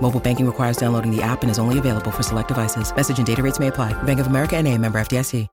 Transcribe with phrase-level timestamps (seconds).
[0.00, 2.94] Mobile banking requires downloading the app and is only available for select devices.
[2.94, 4.00] Message and data rates may apply.
[4.04, 5.48] Bank of America and a member FDIC.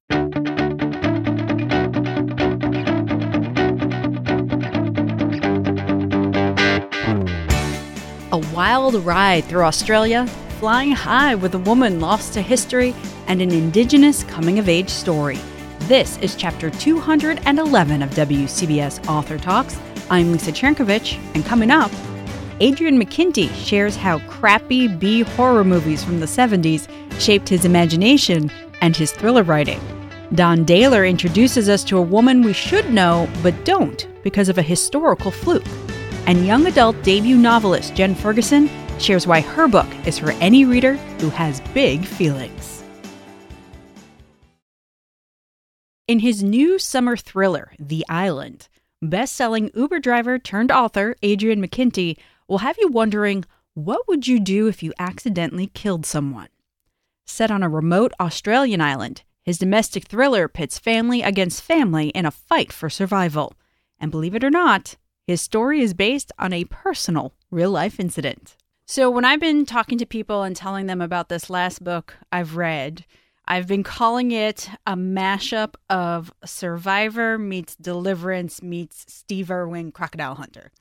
[8.31, 10.25] A wild ride through Australia,
[10.59, 12.95] flying high with a woman lost to history,
[13.27, 15.37] and an Indigenous coming of age story.
[15.81, 19.77] This is chapter 211 of WCBS Author Talks.
[20.09, 21.91] I'm Lisa Chernkovich, and coming up,
[22.63, 26.87] Adrian McKinty shares how crappy B horror movies from the 70s
[27.19, 29.81] shaped his imagination and his thriller writing.
[30.33, 34.61] Don Dahler introduces us to a woman we should know but don't because of a
[34.61, 35.65] historical fluke.
[36.25, 40.93] And young adult debut novelist Jen Ferguson shares why her book is for any reader
[41.19, 42.81] who has big feelings.
[46.07, 48.69] In his new summer thriller, The Island,
[49.01, 52.15] best-selling Uber driver turned author Adrian McKinty
[52.47, 56.49] will have you wondering what would you do if you accidentally killed someone?
[57.25, 62.31] Set on a remote Australian island, his domestic thriller pits family against family in a
[62.31, 63.53] fight for survival.
[63.99, 68.55] And believe it or not, his story is based on a personal, real life incident.
[68.85, 72.57] So, when I've been talking to people and telling them about this last book I've
[72.57, 73.05] read,
[73.47, 80.71] I've been calling it a mashup of Survivor meets Deliverance meets Steve Irwin Crocodile Hunter.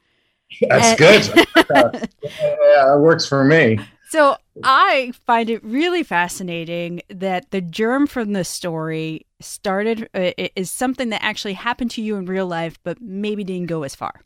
[0.61, 1.47] That's good.
[1.57, 3.79] yeah, that works for me.
[4.11, 10.71] So I find it really fascinating that the germ from the story started uh, is
[10.71, 14.21] something that actually happened to you in real life, but maybe didn't go as far.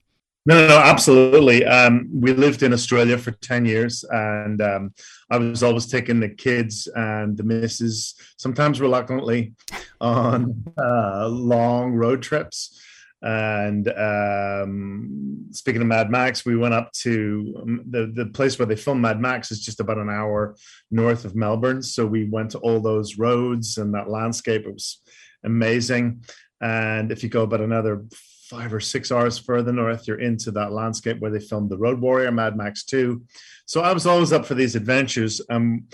[0.46, 1.64] No, no, no, absolutely.
[1.64, 4.94] Um, we lived in Australia for 10 years, and um,
[5.28, 9.54] I was always taking the kids and the missus, sometimes reluctantly,
[10.00, 12.80] on uh, long road trips.
[13.22, 18.66] And um, speaking of Mad Max, we went up to um, the, the place where
[18.66, 20.56] they filmed Mad Max is just about an hour
[20.90, 21.82] north of Melbourne.
[21.82, 24.66] So we went to all those roads and that landscape.
[24.66, 25.00] It was
[25.44, 26.24] amazing.
[26.60, 28.04] And if you go about another
[28.48, 32.00] five or six hours further north, you're into that landscape where they filmed The Road
[32.00, 33.22] Warrior, Mad Max 2.
[33.66, 35.40] So I was always up for these adventures.
[35.50, 35.86] Um,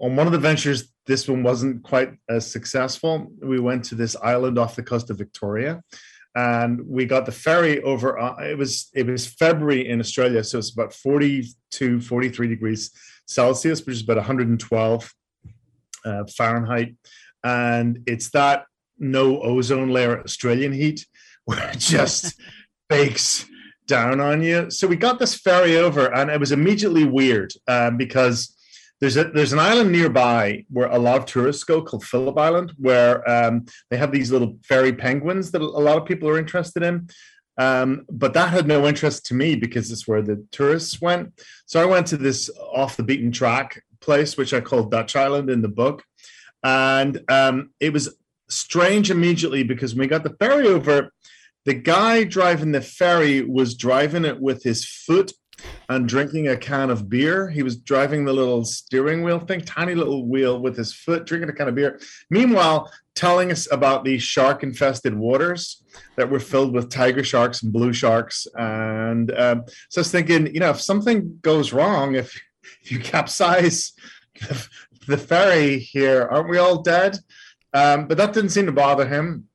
[0.00, 3.32] on one of the ventures, this one wasn't quite as successful.
[3.40, 5.82] We went to this island off the coast of Victoria,
[6.36, 8.18] and we got the ferry over.
[8.18, 12.90] Uh, it was it was February in Australia, so it's about 42, 43 degrees
[13.26, 15.14] Celsius, which is about 112
[16.04, 16.94] uh, Fahrenheit,
[17.42, 18.66] and it's that
[18.98, 21.06] no ozone layer Australian heat
[21.46, 22.38] where it just
[22.88, 23.46] bakes
[23.86, 24.70] down on you.
[24.70, 28.55] So we got this ferry over, and it was immediately weird um, because
[29.00, 32.72] there's a there's an island nearby where a lot of tourists go called Phillip Island,
[32.78, 36.82] where um, they have these little fairy penguins that a lot of people are interested
[36.82, 37.08] in.
[37.58, 41.32] Um, but that had no interest to me because it's where the tourists went.
[41.64, 45.48] So I went to this off the beaten track place, which I called Dutch Island
[45.48, 46.02] in the book,
[46.62, 48.16] and um, it was
[48.48, 51.12] strange immediately because when we got the ferry over,
[51.64, 55.32] the guy driving the ferry was driving it with his foot
[55.88, 57.48] and drinking a can of beer.
[57.48, 61.50] He was driving the little steering wheel thing, tiny little wheel with his foot, drinking
[61.50, 62.00] a can of beer.
[62.30, 65.82] Meanwhile, telling us about these shark infested waters
[66.16, 68.46] that were filled with tiger sharks and blue sharks.
[68.54, 72.38] And um, so I was thinking, you know, if something goes wrong, if,
[72.82, 73.92] if you capsize
[74.40, 74.68] the,
[75.06, 77.18] the ferry here, aren't we all dead?
[77.72, 79.48] Um, but that didn't seem to bother him.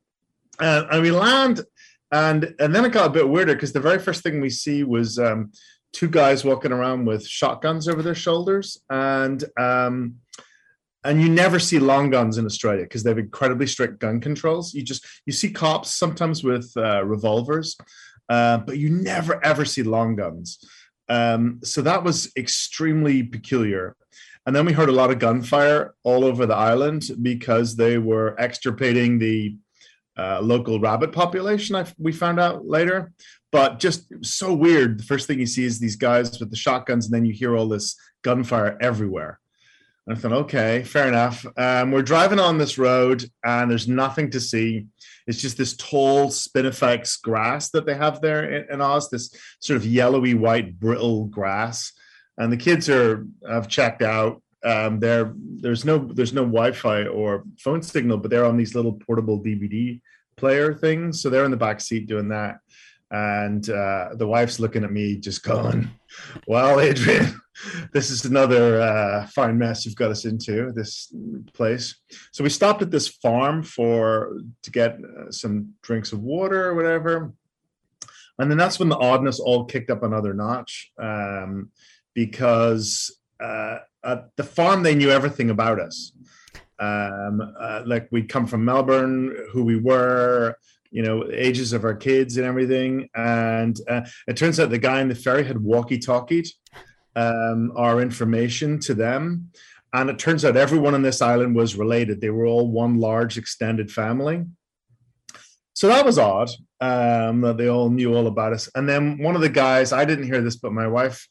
[0.58, 1.60] Uh, and we land,
[2.12, 4.84] and and then it got a bit weirder because the very first thing we see
[4.84, 5.50] was um,
[5.92, 10.16] two guys walking around with shotguns over their shoulders, and um,
[11.04, 14.74] and you never see long guns in Australia because they have incredibly strict gun controls.
[14.74, 17.76] You just you see cops sometimes with uh, revolvers,
[18.28, 20.58] uh, but you never ever see long guns.
[21.08, 23.96] Um, so that was extremely peculiar.
[24.46, 28.34] And then we heard a lot of gunfire all over the island because they were
[28.38, 29.56] extirpating the
[30.16, 31.76] uh, local rabbit population.
[31.76, 33.12] I, we found out later,
[33.52, 34.98] but just so weird.
[34.98, 37.56] The first thing you see is these guys with the shotguns, and then you hear
[37.56, 39.38] all this gunfire everywhere.
[40.06, 41.46] And I thought, okay, fair enough.
[41.56, 44.86] Um, we're driving on this road, and there's nothing to see.
[45.26, 49.76] It's just this tall spinifex grass that they have there in, in Oz, this sort
[49.76, 51.92] of yellowy white brittle grass.
[52.38, 54.42] And the kids are have checked out.
[54.64, 58.94] Um, there, there's no there's no Wi-Fi or phone signal, but they're on these little
[58.94, 60.00] portable DVD
[60.36, 61.20] player things.
[61.20, 62.58] So they're in the back seat doing that.
[63.12, 65.90] And uh, the wife's looking at me, just going,
[66.46, 67.38] "Well, Adrian,
[67.92, 71.14] this is another uh, fine mess you've got us into this
[71.52, 71.94] place."
[72.32, 76.74] So we stopped at this farm for to get uh, some drinks of water or
[76.74, 77.34] whatever,
[78.38, 81.70] and then that's when the oddness all kicked up another notch um,
[82.14, 86.12] because uh, at the farm they knew everything about us.
[86.78, 90.56] Um, uh, like we'd come from Melbourne, who we were,
[90.92, 93.08] you know, ages of our kids and everything.
[93.14, 96.46] And uh, it turns out the guy in the ferry had walkie-talkied
[97.16, 99.50] um, our information to them.
[99.94, 102.20] And it turns out everyone on this island was related.
[102.20, 104.44] They were all one large extended family.
[105.74, 106.50] So that was odd
[106.80, 108.68] um, that they all knew all about us.
[108.74, 111.26] And then one of the guys, I didn't hear this, but my wife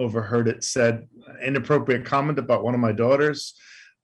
[0.00, 1.06] overheard it, said
[1.42, 3.54] inappropriate comment about one of my daughters.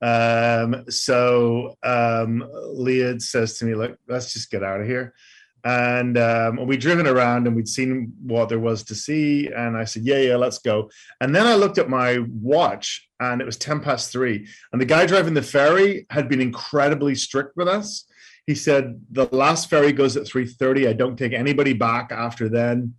[0.02, 5.14] Um, so um, Leah says to me, "Look, let's just get out of here."
[5.62, 9.48] And um, we'd driven around and we'd seen what there was to see.
[9.48, 13.40] And I said, "Yeah, yeah, let's go." And then I looked at my watch, and
[13.40, 14.46] it was ten past three.
[14.72, 18.06] And the guy driving the ferry had been incredibly strict with us.
[18.46, 20.88] He said the last ferry goes at three thirty.
[20.88, 22.94] I don't take anybody back after then.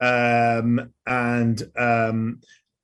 [0.00, 2.40] Um, and um,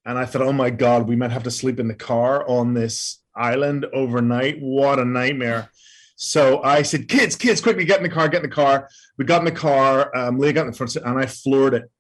[0.07, 2.73] and I thought, oh my god, we might have to sleep in the car on
[2.73, 4.59] this island overnight.
[4.61, 5.71] What a nightmare.
[6.17, 8.89] So I said, kids, kids, quickly get in the car, get in the car.
[9.17, 11.75] We got in the car, um, Leah got in the front seat, and I floored
[11.75, 11.91] it.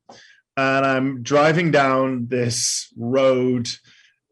[0.57, 3.69] And I'm driving down this road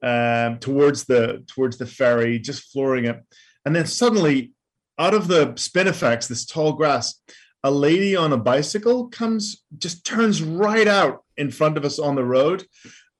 [0.02, 3.22] um, towards the towards the ferry, just flooring it.
[3.64, 4.52] And then suddenly,
[4.98, 7.20] out of the spinifex, this tall grass,
[7.62, 12.16] a lady on a bicycle comes, just turns right out in front of us on
[12.16, 12.64] the road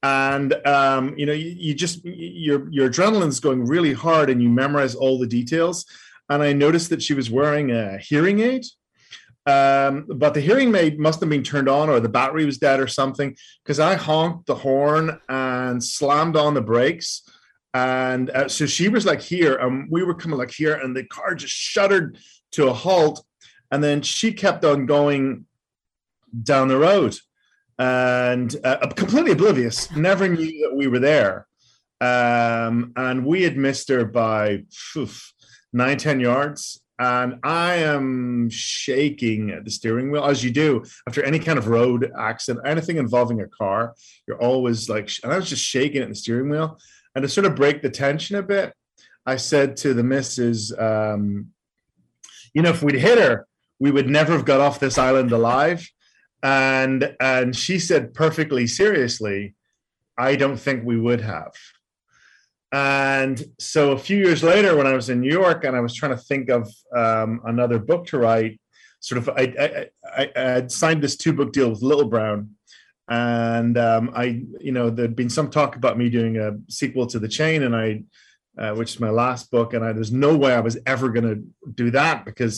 [0.02, 4.48] and um, you know you, you, just your your adrenaline's going really hard and you
[4.48, 5.87] memorize all the details.
[6.28, 8.64] And i noticed that she was wearing a hearing aid.
[9.46, 12.81] Um, but the hearing aid must have been turned on or the battery was dead
[12.81, 17.22] or something because i honked the horn and slammed on the brakes.
[17.72, 21.04] And uh, so she was like here and we were coming like here and the
[21.04, 22.19] car just shuddered
[22.52, 23.25] to a halt.
[23.70, 25.44] And then she kept on going
[26.43, 27.16] down the road
[27.78, 31.46] and uh, completely oblivious, never knew that we were there.
[32.00, 34.64] Um, and we had missed her by
[34.96, 35.32] oof,
[35.73, 36.82] nine, 10 yards.
[36.99, 41.69] And I am shaking at the steering wheel, as you do after any kind of
[41.69, 43.94] road accident, anything involving a car.
[44.26, 46.79] You're always like, and I was just shaking at the steering wheel.
[47.14, 48.72] And to sort of break the tension a bit,
[49.26, 51.49] I said to the missus, um,
[52.55, 53.46] you know, if we'd hit her,
[53.79, 55.87] we would never have got off this island alive
[56.46, 59.54] and and she said perfectly seriously
[60.16, 61.52] i don't think we would have.
[62.72, 65.94] And so a few years later when i was in new york and i was
[65.94, 66.62] trying to think of
[67.02, 68.60] um, another book to write
[69.00, 72.41] sort of i i, I had signed this two book deal with little brown.
[73.08, 74.26] And um, i
[74.69, 77.74] you know there'd been some talk about me doing a sequel to the chain and
[77.84, 78.03] i
[78.62, 79.74] uh, which is my last book.
[79.74, 81.38] And I, there's no way i was ever going to
[81.82, 82.56] do that because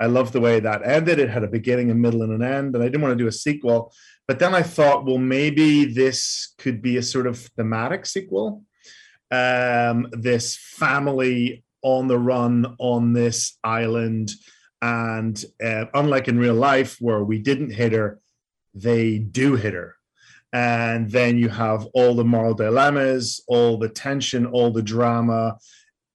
[0.00, 1.18] I loved the way that ended.
[1.18, 3.28] It had a beginning, a middle, and an end, and I didn't want to do
[3.28, 3.92] a sequel.
[4.26, 8.64] But then I thought, well, maybe this could be a sort of thematic sequel.
[9.30, 14.32] Um, this family on the run on this island,
[14.80, 18.20] and uh, unlike in real life where we didn't hit her,
[18.74, 19.94] they do hit her.
[20.52, 25.58] And then you have all the moral dilemmas, all the tension, all the drama,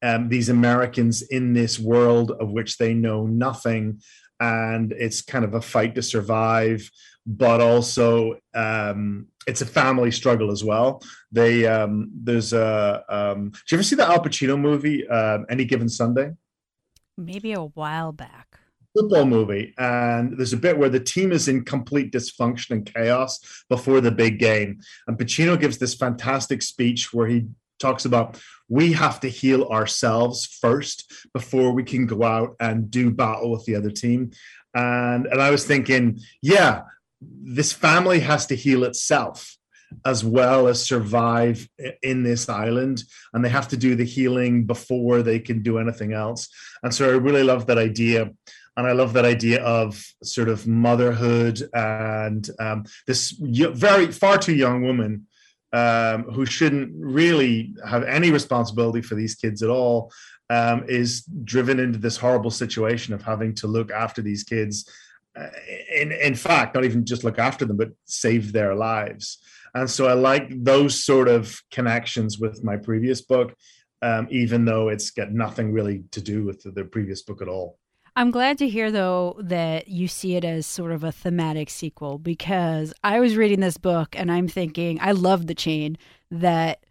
[0.01, 4.01] um, these Americans in this world of which they know nothing.
[4.39, 6.89] And it's kind of a fight to survive,
[7.25, 11.03] but also um, it's a family struggle as well.
[11.31, 13.03] They um, there's a.
[13.09, 16.31] Um, did you ever see the Al Pacino movie, uh, Any Given Sunday?
[17.17, 18.59] Maybe a while back
[18.97, 23.39] football movie and there's a bit where the team is in complete dysfunction and chaos
[23.69, 27.45] before the big game and Pacino gives this fantastic speech where he
[27.79, 33.09] talks about we have to heal ourselves first before we can go out and do
[33.09, 34.31] battle with the other team.
[34.73, 36.83] And and I was thinking, yeah,
[37.21, 39.55] this family has to heal itself.
[40.05, 41.67] as well as survive
[42.03, 46.13] in this island and they have to do the healing before they can do anything
[46.13, 46.47] else
[46.83, 48.29] and so i really love that idea
[48.77, 54.53] and i love that idea of sort of motherhood and um, this very far too
[54.53, 55.25] young woman
[55.73, 60.11] um, who shouldn't really have any responsibility for these kids at all
[60.49, 64.89] um, is driven into this horrible situation of having to look after these kids
[65.37, 65.47] uh,
[65.95, 69.37] in in fact not even just look after them but save their lives.
[69.75, 73.55] And so i like those sort of connections with my previous book
[74.01, 77.47] um, even though it's got nothing really to do with the, the previous book at
[77.47, 77.78] all
[78.19, 82.17] I'm glad to hear, though, that you see it as sort of a thematic sequel
[82.17, 85.97] because I was reading this book and I'm thinking, I love the chain
[86.29, 86.85] that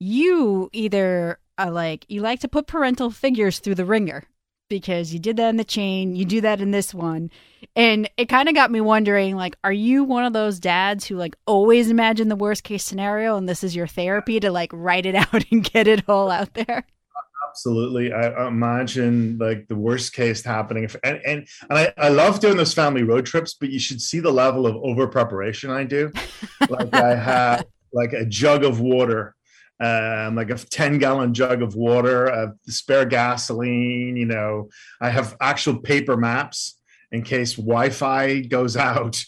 [0.00, 4.24] you either are like, you like to put parental figures through the ringer
[4.68, 7.30] because you did that in the chain, you do that in this one.
[7.74, 11.16] And it kind of got me wondering like, are you one of those dads who
[11.16, 15.06] like always imagine the worst case scenario and this is your therapy to like write
[15.06, 16.84] it out and get it all out there?
[17.56, 18.12] Absolutely.
[18.12, 20.84] I imagine like the worst case happening.
[20.84, 24.02] If, and and, and I, I love doing those family road trips, but you should
[24.02, 26.12] see the level of over preparation I do.
[26.68, 29.34] like I have like a jug of water,
[29.80, 34.16] um, like a 10 gallon jug of water, uh, spare gasoline.
[34.16, 34.68] You know,
[35.00, 36.78] I have actual paper maps
[37.10, 39.24] in case Wi-Fi goes out,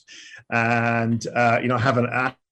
[0.53, 2.09] and uh, you know, have an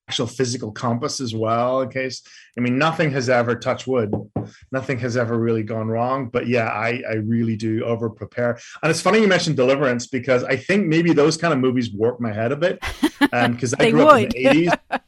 [0.09, 2.23] actual physical compass as well in case.
[2.57, 4.15] I mean nothing has ever touched wood
[4.73, 8.91] nothing has ever really gone wrong but yeah i i really do over prepare and
[8.91, 12.33] it's funny you mentioned deliverance because i think maybe those kind of movies warp my
[12.33, 12.79] head a bit
[13.21, 14.27] because um, i grew would.
[14.29, 14.79] up in the 80s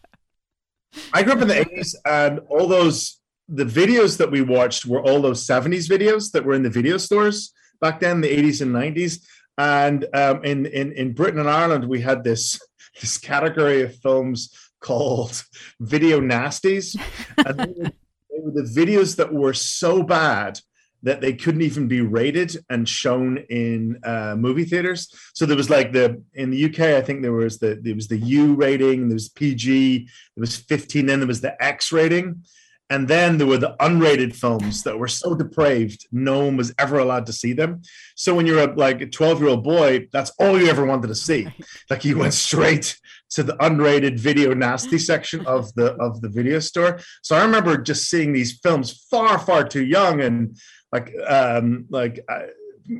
[1.13, 5.03] i grew up in the 80s and all those the videos that we watched were
[5.03, 8.75] all those 70s videos that were in the video stores back then the 80s and
[8.75, 9.21] 90s
[9.57, 12.61] and um, in, in in britain and ireland we had this
[13.01, 15.45] this category of films called
[15.81, 16.97] Video Nasties.
[17.39, 17.91] and they were,
[18.31, 20.61] they were the videos that were so bad
[21.03, 25.13] that they couldn't even be rated and shown in uh, movie theaters.
[25.35, 28.09] So there was like the in the UK, I think there was the there was
[28.09, 32.43] the U rating, there was PG, there was 15, then there was the X rating.
[32.91, 36.99] And then there were the unrated films that were so depraved, no one was ever
[36.99, 37.83] allowed to see them.
[38.17, 41.09] So when you're a, like a 12 year old boy, that's all you ever wanted
[41.09, 41.49] to see.
[41.91, 42.99] Like you went straight
[43.31, 47.01] to the unrated video nasty section of the of the video store.
[47.23, 50.57] So I remember just seeing these films far far too young and
[50.91, 52.47] like um like uh,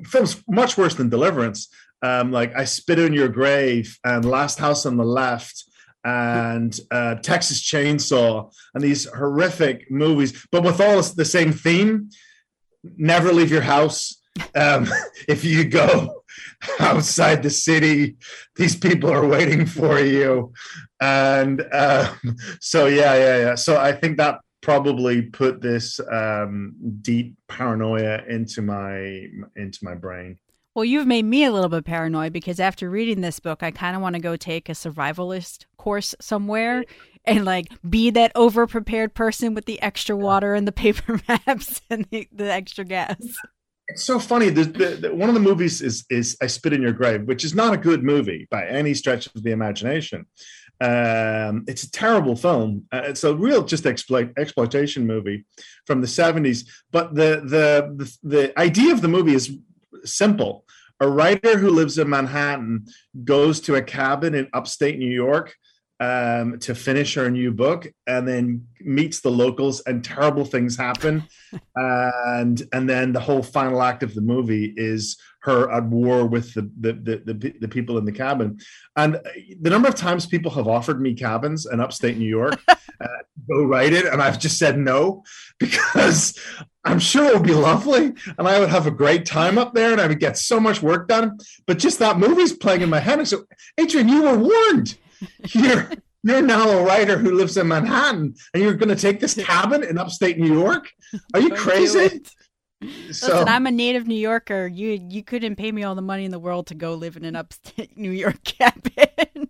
[0.05, 1.69] films much worse than Deliverance.
[2.01, 5.65] Um, like I Spit on Your Grave and Last House on the Left
[6.05, 12.11] and uh, Texas Chainsaw and these horrific movies, but with all the same theme.
[12.97, 14.23] Never leave your house.
[14.55, 14.89] Um,
[15.29, 16.23] if you go
[16.81, 18.17] outside the city,
[18.57, 20.53] these people are waiting for you,
[21.01, 23.55] and um, so yeah, yeah, yeah.
[23.57, 29.27] So I think that probably put this um, deep paranoia into my
[29.57, 30.39] into my brain.
[30.79, 33.97] Well, you've made me a little bit paranoid because after reading this book, I kind
[33.97, 36.85] of want to go take a survivalist course somewhere
[37.25, 41.81] and like be that over prepared person with the extra water and the paper maps
[41.91, 43.17] and the, the extra gas.
[43.89, 44.51] It's so funny.
[44.51, 47.57] The, the, one of the movies is is I Spit in Your Grave, which is
[47.57, 50.27] not a good movie by any stretch of the imagination.
[50.81, 52.87] Um, it's a terrible film.
[52.93, 55.45] Uh, it's a real just exploit, exploitation movie
[55.87, 56.71] from the seventies.
[56.93, 59.59] But the, the the the idea of the movie is
[60.05, 60.65] simple.
[61.01, 62.87] A writer who lives in Manhattan
[63.25, 65.55] goes to a cabin in upstate New York
[66.01, 71.25] um, to finish her new book, and then meets the locals, and terrible things happen.
[71.77, 76.55] and and then the whole final act of the movie is her at war with
[76.55, 78.59] the the, the the, the people in the cabin.
[78.97, 79.21] And
[79.61, 83.07] the number of times people have offered me cabins in upstate New York, uh,
[83.49, 85.25] go write it, and I've just said no
[85.59, 86.39] because
[86.89, 89.93] I'm sure it would be lovely, and I would have a great time up there,
[89.93, 91.39] and I would get so much work done.
[91.67, 93.45] But just that movie's playing in my head, and so
[93.77, 94.97] Adrian, you were warned
[95.51, 95.91] you're
[96.23, 99.85] you're now a writer who lives in Manhattan, and you're going to take this cabin
[99.85, 100.91] in upstate New York?
[101.35, 102.23] Are you crazy?
[103.11, 104.67] So, Listen, I'm a native New Yorker.
[104.67, 107.25] You you couldn't pay me all the money in the world to go live in
[107.25, 109.49] an upstate New York cabin.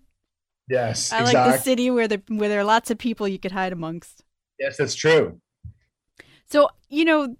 [0.68, 1.34] Yes, I exactly.
[1.34, 4.24] like the city where there where there are lots of people you could hide amongst.
[4.58, 5.40] Yes, that's true.
[6.48, 7.36] So you know,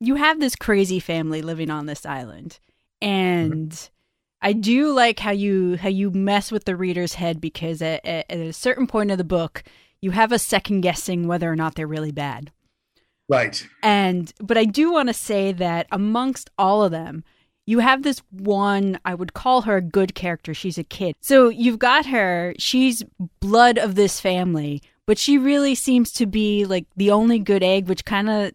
[0.00, 2.58] you have this crazy family living on this island,
[3.00, 3.70] and.
[3.70, 3.92] Mm-hmm
[4.40, 8.26] I do like how you how you mess with the reader's head because at, at,
[8.30, 9.64] at a certain point of the book,
[10.00, 12.52] you have a second guessing whether or not they're really bad.
[13.28, 13.66] Right.
[13.82, 17.24] And but I do want to say that amongst all of them,
[17.66, 20.54] you have this one, I would call her a good character.
[20.54, 21.16] She's a kid.
[21.20, 23.02] So you've got her, she's
[23.40, 27.88] blood of this family, but she really seems to be like the only good egg,
[27.88, 28.52] which kind of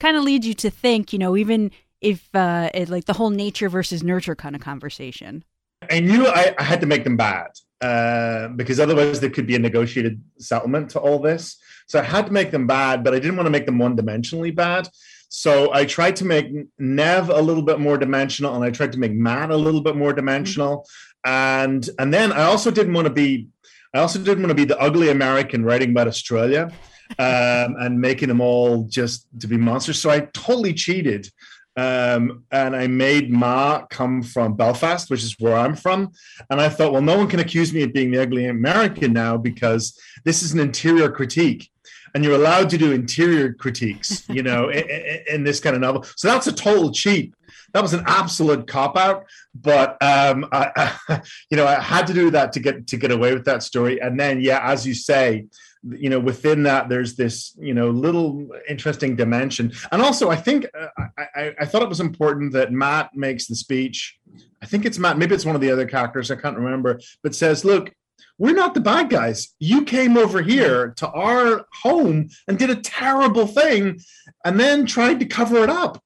[0.00, 3.30] kind of leads you to think, you know, even if uh, it, like the whole
[3.30, 5.44] nature versus nurture kind of conversation.
[5.88, 9.54] I knew I, I had to make them bad uh, because otherwise there could be
[9.54, 11.56] a negotiated settlement to all this.
[11.86, 13.96] So I had to make them bad, but I didn't want to make them one
[13.96, 14.88] dimensionally bad.
[15.28, 18.98] So I tried to make Nev a little bit more dimensional, and I tried to
[18.98, 20.84] make Matt a little bit more dimensional,
[21.24, 23.48] and and then I also didn't want to be,
[23.94, 26.70] I also didn't want to be the ugly American writing about Australia,
[27.18, 30.00] um, and making them all just to be monsters.
[30.00, 31.28] So I totally cheated
[31.76, 36.12] um, and I made Ma come from Belfast, which is where I'm from.
[36.50, 39.36] And I thought, well, no one can accuse me of being the ugly American now
[39.36, 41.70] because this is an interior critique.
[42.14, 44.84] And you're allowed to do interior critiques, you know, in,
[45.32, 46.04] in, this kind of novel.
[46.16, 47.34] So that's a total cheat.
[47.72, 49.24] That was an absolute cop out,
[49.54, 53.10] but um, I, I, you know, I had to do that to get to get
[53.10, 54.00] away with that story.
[54.00, 55.46] And then, yeah, as you say,
[55.84, 59.72] you know within that there's this you know little interesting dimension.
[59.90, 60.86] And also i think uh,
[61.34, 64.16] I, I, thought it was important that matt makes the speech.
[64.62, 67.34] I think it's matt maybe it's one of the other characters i can't remember but
[67.34, 67.92] says look
[68.38, 69.54] we're not the bad guys.
[69.58, 74.00] You came over here to our home and did a terrible thing
[74.44, 76.02] and then tried to cover it up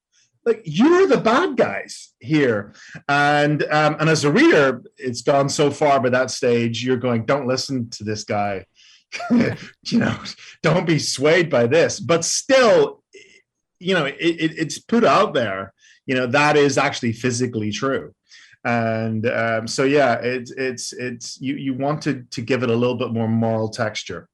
[0.47, 2.73] like you're the bad guys here
[3.09, 7.27] and um, and as a reader it's gone so far by that stage you're going
[7.27, 8.65] don't listen to this guy
[9.31, 10.19] you know,
[10.63, 12.01] don't be swayed by this.
[12.01, 13.03] But still,
[13.79, 15.73] you know, it, it, it's put out there.
[16.07, 18.15] You know, that is actually physically true.
[18.65, 22.97] And um, so, yeah, it's it's it's you you wanted to give it a little
[22.97, 24.29] bit more moral texture.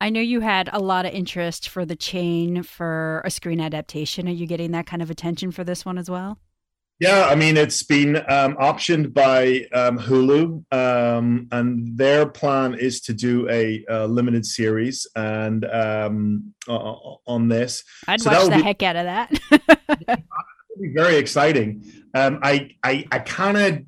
[0.00, 4.28] I know you had a lot of interest for the chain for a screen adaptation.
[4.28, 6.38] Are you getting that kind of attention for this one as well?
[7.00, 13.00] Yeah, I mean, it's been um, optioned by um, Hulu, um, and their plan is
[13.02, 17.84] to do a, a limited series and um, on this.
[18.08, 19.30] I'd so watch the be, heck out of that.
[20.80, 21.84] be very exciting.
[22.14, 23.78] Um, I I, I kind of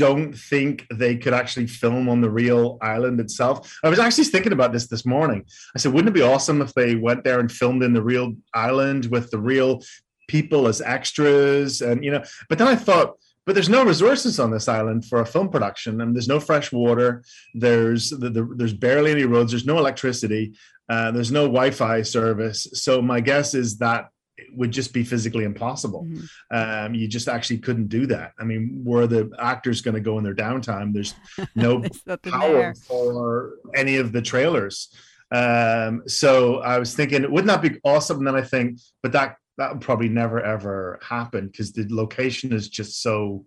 [0.00, 3.78] don't think they could actually film on the real island itself.
[3.84, 5.44] I was actually thinking about this this morning.
[5.74, 8.34] I said, wouldn't it be awesome if they went there and filmed in the real
[8.54, 9.82] island with the real
[10.28, 11.82] people as extras?
[11.82, 13.08] And you know but then i thought
[13.46, 16.70] but there's no resources on this island for a film production and there's no fresh
[16.70, 17.24] water.
[17.54, 19.50] There's the, the, there's barely any roads.
[19.50, 20.54] There's no electricity.
[20.88, 22.68] Uh, there's no wi-fi service.
[22.74, 24.10] So my guess is that
[24.52, 26.56] would just be physically impossible mm-hmm.
[26.56, 30.18] um, you just actually couldn't do that i mean where the actors going to go
[30.18, 31.14] in their downtime there's
[31.54, 31.82] no
[32.22, 32.74] power there.
[32.74, 34.94] for any of the trailers
[35.32, 38.18] um, so I was thinking, wouldn't that be awesome?
[38.18, 42.52] And then I think, but that that would probably never ever happen because the location
[42.52, 43.44] is just so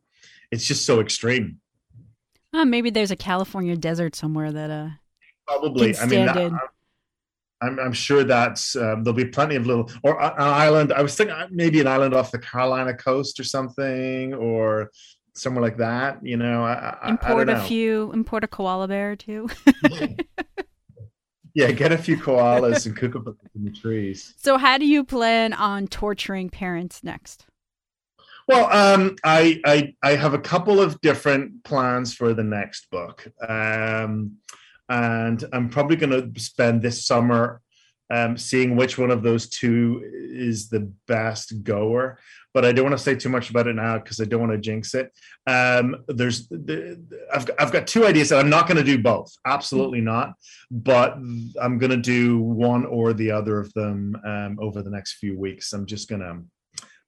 [0.51, 1.59] it's just so extreme.
[2.53, 4.89] Uh, maybe there's a California desert somewhere that uh
[5.47, 5.97] probably.
[5.97, 6.51] I mean, that,
[7.63, 10.93] I'm, I'm sure that's um, there'll be plenty of little or an island.
[10.93, 14.91] I was thinking uh, maybe an island off the Carolina coast or something, or
[15.33, 16.23] somewhere like that.
[16.25, 19.49] You know, I, import I a few, import a koala bear too.
[21.53, 24.33] yeah, get a few koalas and cook them in the trees.
[24.37, 27.45] So, how do you plan on torturing parents next?
[28.47, 33.25] Well, um, I, I I have a couple of different plans for the next book,
[33.47, 34.37] um,
[34.89, 37.61] and I'm probably going to spend this summer
[38.09, 42.19] um, seeing which one of those two is the best goer
[42.53, 44.51] but I don't want to say too much about it now because I don't want
[44.51, 45.11] to jinx it.
[45.47, 46.47] Um, there's,
[47.33, 49.33] I've, I've got two ideas that I'm not going to do both.
[49.45, 50.33] Absolutely not.
[50.69, 55.13] But I'm going to do one or the other of them um, over the next
[55.13, 55.73] few weeks.
[55.73, 56.41] I'm just going to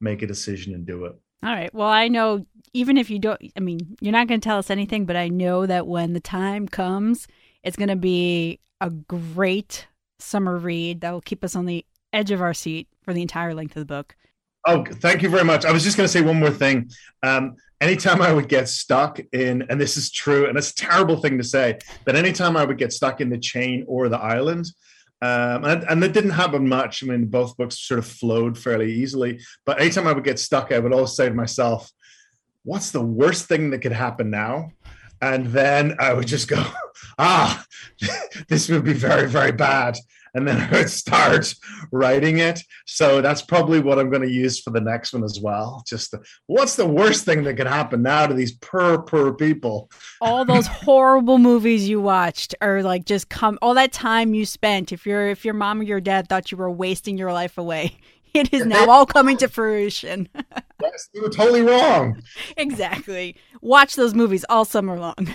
[0.02, 1.14] make a decision and do it.
[1.44, 1.74] All right.
[1.74, 4.72] Well, I know even if you don't, I mean, you're not going to tell us
[4.72, 7.28] anything, but I know that when the time comes,
[7.65, 9.88] it's going to be a great
[10.19, 13.54] summer read that will keep us on the edge of our seat for the entire
[13.54, 14.15] length of the book.
[14.67, 15.65] Oh, thank you very much.
[15.65, 16.89] I was just going to say one more thing.
[17.23, 21.17] Um, anytime I would get stuck in, and this is true, and it's a terrible
[21.17, 24.65] thing to say, but anytime I would get stuck in the chain or the island,
[25.21, 27.04] um, and, and that didn't happen much.
[27.04, 29.39] I mean, both books sort of flowed fairly easily.
[29.65, 31.89] But anytime I would get stuck, I would always say to myself,
[32.63, 34.71] "What's the worst thing that could happen now?"
[35.26, 36.64] And then I would just go,
[37.18, 37.66] "Ah,
[38.48, 39.98] this would be very, very bad."
[40.36, 41.56] and then I would start
[41.92, 42.62] writing it.
[42.86, 45.82] So that's probably what I'm going to use for the next one as well.
[45.88, 49.90] Just the, what's the worst thing that could happen now to these poor, poor people?
[50.20, 54.92] All those horrible movies you watched, or like just come all that time you spent.
[54.92, 57.98] If your if your mom or your dad thought you were wasting your life away,
[58.36, 60.30] it is now all coming to fruition.
[60.82, 62.21] yes, you were totally wrong.
[62.58, 63.36] Exactly.
[63.62, 65.34] Watch those movies all summer long.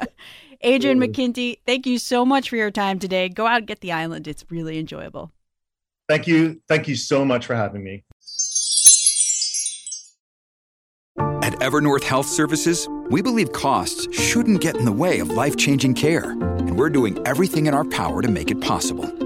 [0.62, 3.28] Adrian McKinty, thank you so much for your time today.
[3.28, 4.26] Go out and get the island.
[4.26, 5.32] It's really enjoyable.
[6.08, 6.60] Thank you.
[6.68, 8.04] Thank you so much for having me.
[11.42, 15.94] At Evernorth Health Services, we believe costs shouldn't get in the way of life changing
[15.94, 19.25] care, and we're doing everything in our power to make it possible.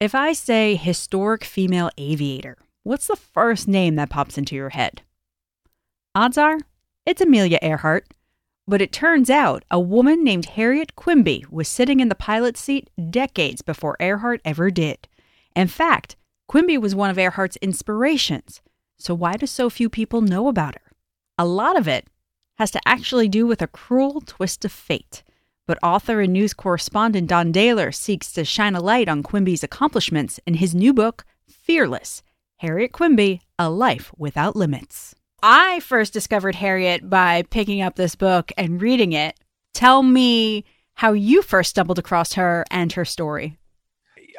[0.00, 5.02] If I say historic female aviator, what's the first name that pops into your head?
[6.14, 6.58] Odds are
[7.06, 8.14] it's Amelia Earhart.
[8.66, 12.88] But it turns out a woman named Harriet Quimby was sitting in the pilot's seat
[13.10, 15.06] decades before Earhart ever did.
[15.54, 16.16] In fact,
[16.48, 18.62] Quimby was one of Earhart's inspirations.
[18.98, 20.92] So why do so few people know about her?
[21.36, 22.08] A lot of it
[22.56, 25.22] has to actually do with a cruel twist of fate.
[25.66, 30.38] But author and news correspondent Don Dahler seeks to shine a light on Quimby's accomplishments
[30.46, 32.22] in his new book, Fearless
[32.58, 35.14] Harriet Quimby A Life Without Limits.
[35.42, 39.38] I first discovered Harriet by picking up this book and reading it.
[39.72, 43.56] Tell me how you first stumbled across her and her story.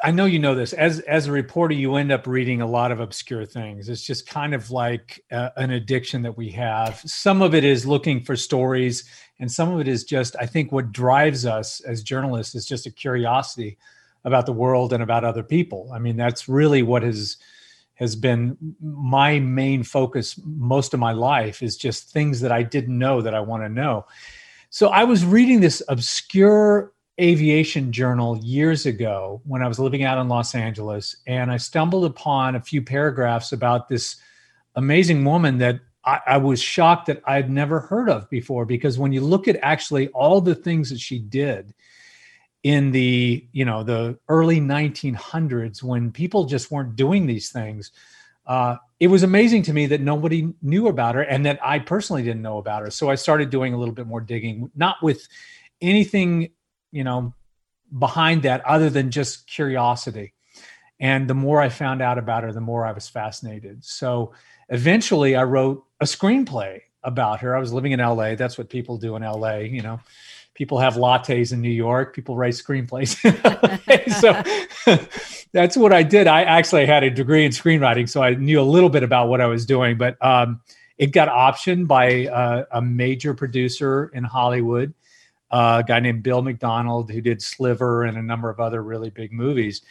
[0.02, 0.72] I know you know this.
[0.72, 3.88] As as a reporter, you end up reading a lot of obscure things.
[3.88, 7.00] It's just kind of like uh, an addiction that we have.
[7.06, 9.04] Some of it is looking for stories,
[9.38, 12.86] and some of it is just I think what drives us as journalists is just
[12.86, 13.78] a curiosity
[14.24, 15.90] about the world and about other people.
[15.94, 17.36] I mean, that's really what has
[17.94, 22.98] has been my main focus most of my life is just things that I didn't
[22.98, 24.04] know that I want to know.
[24.68, 30.18] So I was reading this obscure aviation journal years ago when I was living out
[30.18, 34.16] in Los Angeles, and I stumbled upon a few paragraphs about this
[34.74, 38.66] amazing woman that I, I, was shocked that I'd never heard of before.
[38.66, 41.74] Because when you look at actually all the things that she did
[42.62, 47.92] in the you know the early 1900s, when people just weren't doing these things,
[48.46, 52.22] uh, it was amazing to me that nobody knew about her and that I personally
[52.22, 52.90] didn't know about her.
[52.90, 55.26] So I started doing a little bit more digging, not with
[55.80, 56.50] anything
[56.96, 57.34] you know
[57.96, 60.32] behind that other than just curiosity.
[60.98, 63.84] And the more i found out about her the more i was fascinated.
[63.84, 64.32] So
[64.70, 67.54] eventually i wrote a screenplay about her.
[67.54, 70.00] I was living in la that's what people do in la you know.
[70.54, 72.14] People have lattes in new york.
[72.14, 73.12] People write screenplays
[74.86, 74.98] so
[75.52, 76.26] that's what i did.
[76.26, 79.42] I actually had a degree in screenwriting so i knew a little bit about what
[79.42, 79.98] i was doing.
[79.98, 80.62] But um,
[80.96, 84.94] it got optioned by uh, a major producer in hollywood
[85.50, 89.32] a guy named Bill McDonald who did Sliver and a number of other really big
[89.32, 89.82] movies.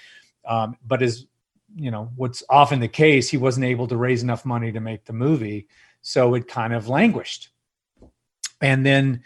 [0.45, 1.27] Um, but as
[1.75, 5.05] you know, what's often the case, he wasn't able to raise enough money to make
[5.05, 5.67] the movie,
[6.01, 7.49] so it kind of languished.
[8.61, 9.23] And then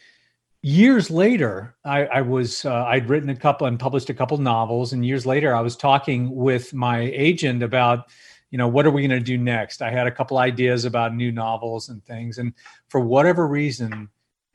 [0.61, 4.93] years later, I, I was uh, I'd written a couple and published a couple novels,
[4.93, 8.09] and years later, I was talking with my agent about
[8.51, 11.13] you know what are we going to do next i had a couple ideas about
[11.13, 12.51] new novels and things and
[12.87, 14.09] for whatever reason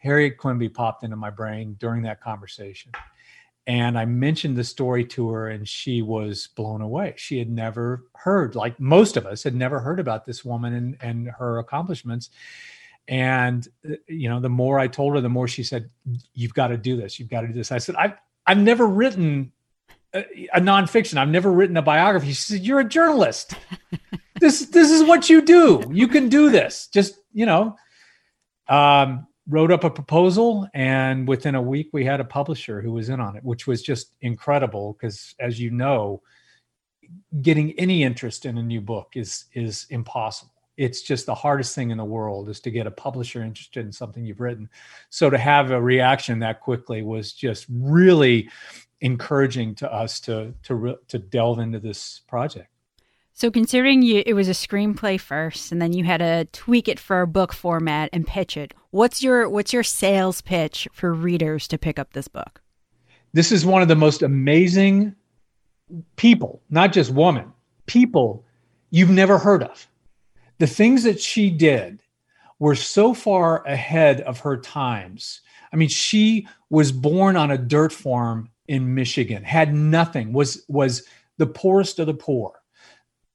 [0.05, 2.93] Harriet Quimby popped into my brain during that conversation.
[3.67, 7.15] And I mentioned the story to her, and she was blown away.
[7.17, 10.97] She had never heard, like most of us, had never heard about this woman and,
[11.01, 12.29] and her accomplishments.
[13.09, 15.89] And uh, you know, the more I told her, the more she said,
[16.35, 17.19] "You've got to do this.
[17.19, 18.13] You've got to do this." I said, "I've
[18.47, 19.53] I've never written
[20.13, 21.17] a, a nonfiction.
[21.17, 23.55] I've never written a biography." She said, "You're a journalist.
[24.41, 25.83] this this is what you do.
[25.91, 26.89] You can do this.
[26.89, 27.77] Just you know."
[28.69, 33.11] Um, wrote up a proposal and within a week we had a publisher who was
[33.11, 36.23] in on it which was just incredible because as you know
[37.43, 40.53] getting any interest in a new book is is impossible.
[40.77, 43.93] It's just the hardest thing in the world is to get a publisher interested in
[43.93, 44.69] something you've written.
[45.09, 48.51] So to have a reaction that quickly was just really
[49.01, 52.69] encouraging to us to to to delve into this project
[53.37, 57.01] so, considering you, it was a screenplay first, and then you had to tweak it
[57.01, 61.67] for a book format and pitch it, what's your what's your sales pitch for readers
[61.69, 62.63] to pick up this book?
[63.33, 65.17] This is one of the most amazing
[66.15, 67.53] people, not just woman,
[67.87, 68.45] people
[68.91, 69.89] you've never heard of.
[70.59, 72.01] The things that she did
[72.61, 75.41] were so far ahead of her times.
[75.73, 81.03] I mean, she was born on a dirt farm in Michigan, had nothing, was was
[81.37, 82.61] the poorest of the poor.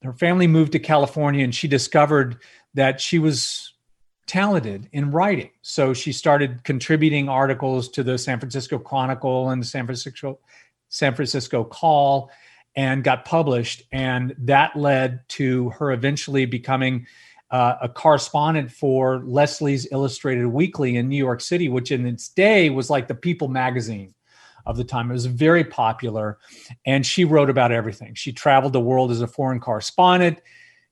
[0.02, 2.38] Her family moved to California and she discovered
[2.74, 3.74] that she was
[4.28, 5.50] talented in writing.
[5.62, 10.40] So she started contributing articles to the San Francisco Chronicle and the San Francisco
[10.88, 12.32] San Francisco Call
[12.76, 13.84] and got published.
[13.92, 17.08] And that led to her eventually becoming
[17.52, 22.70] uh, a correspondent for Leslie's Illustrated Weekly in New York City, which in its day
[22.70, 24.14] was like the People magazine
[24.70, 25.10] of the time.
[25.10, 26.38] It was very popular.
[26.86, 28.14] And she wrote about everything.
[28.14, 30.42] She traveled the world as a foreign correspondent.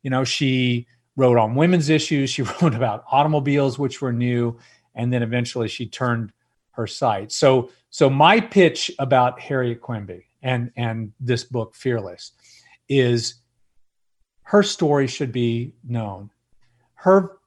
[0.02, 2.30] You know, she wrote on women's issues.
[2.30, 4.58] She wrote about automobiles, which were new.
[4.96, 6.34] And then eventually she turned
[6.72, 7.32] her site.
[7.32, 12.32] So, so my pitch about Harriet Quimby and and this book fearless
[12.90, 13.36] is
[14.44, 16.30] her story should be known
[16.94, 17.38] her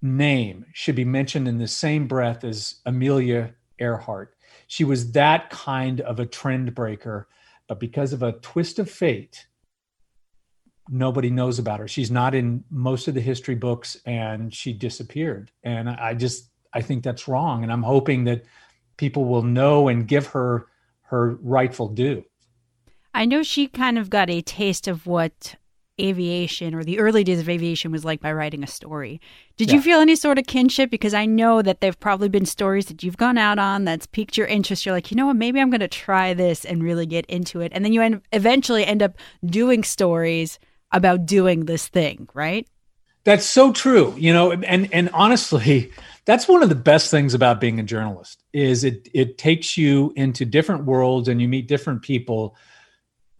[0.00, 4.34] name should be mentioned in the same breath as amelia earhart
[4.72, 7.28] she was that kind of a trend breaker
[7.68, 9.46] but because of a twist of fate
[10.88, 15.50] nobody knows about her she's not in most of the history books and she disappeared
[15.62, 18.44] and i just i think that's wrong and i'm hoping that
[18.96, 20.66] people will know and give her
[21.12, 22.24] her rightful due.
[23.14, 25.56] I know she kind of got a taste of what
[26.02, 29.20] aviation or the early days of aviation was like by writing a story.
[29.56, 29.76] Did yeah.
[29.76, 30.90] you feel any sort of kinship?
[30.90, 34.36] Because I know that there've probably been stories that you've gone out on that's piqued
[34.36, 34.84] your interest.
[34.84, 37.60] You're like, you know what, maybe I'm going to try this and really get into
[37.60, 37.72] it.
[37.74, 40.58] And then you end, eventually end up doing stories
[40.90, 42.66] about doing this thing, right?
[43.24, 44.14] That's so true.
[44.16, 45.92] You know, and and honestly,
[46.24, 50.12] that's one of the best things about being a journalist is it it takes you
[50.16, 52.56] into different worlds and you meet different people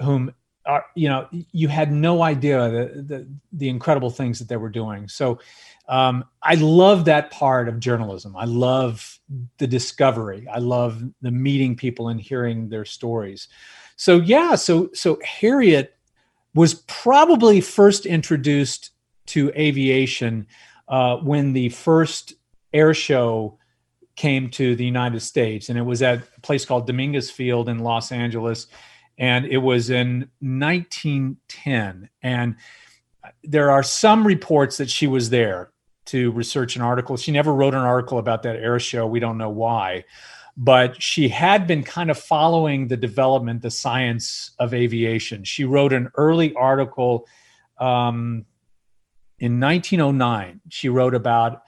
[0.01, 0.33] whom
[0.65, 4.69] are you know you had no idea the the, the incredible things that they were
[4.69, 5.09] doing.
[5.09, 5.39] So
[5.89, 8.37] um, i love that part of journalism.
[8.37, 9.19] I love
[9.59, 10.47] the discovery.
[10.49, 13.49] I love the meeting people and hearing their stories.
[13.97, 15.97] So yeah so so harriet
[16.55, 18.91] was probably first introduced
[19.27, 20.47] to aviation
[20.89, 22.35] uh, when the first
[22.73, 23.59] air show
[24.17, 27.79] came to the United States, and it was at a place called Dominguez Field in
[27.79, 28.67] Los Angeles,
[29.19, 32.09] and it was in 1910.
[32.23, 32.57] And
[33.45, 35.71] there are some reports that she was there
[36.07, 37.17] to research an article.
[37.17, 39.07] She never wrote an article about that air show.
[39.07, 40.05] We don't know why.
[40.57, 45.45] But she had been kind of following the development, the science of aviation.
[45.45, 47.27] She wrote an early article
[47.79, 48.45] um,
[49.39, 50.61] in 1909.
[50.69, 51.63] She wrote about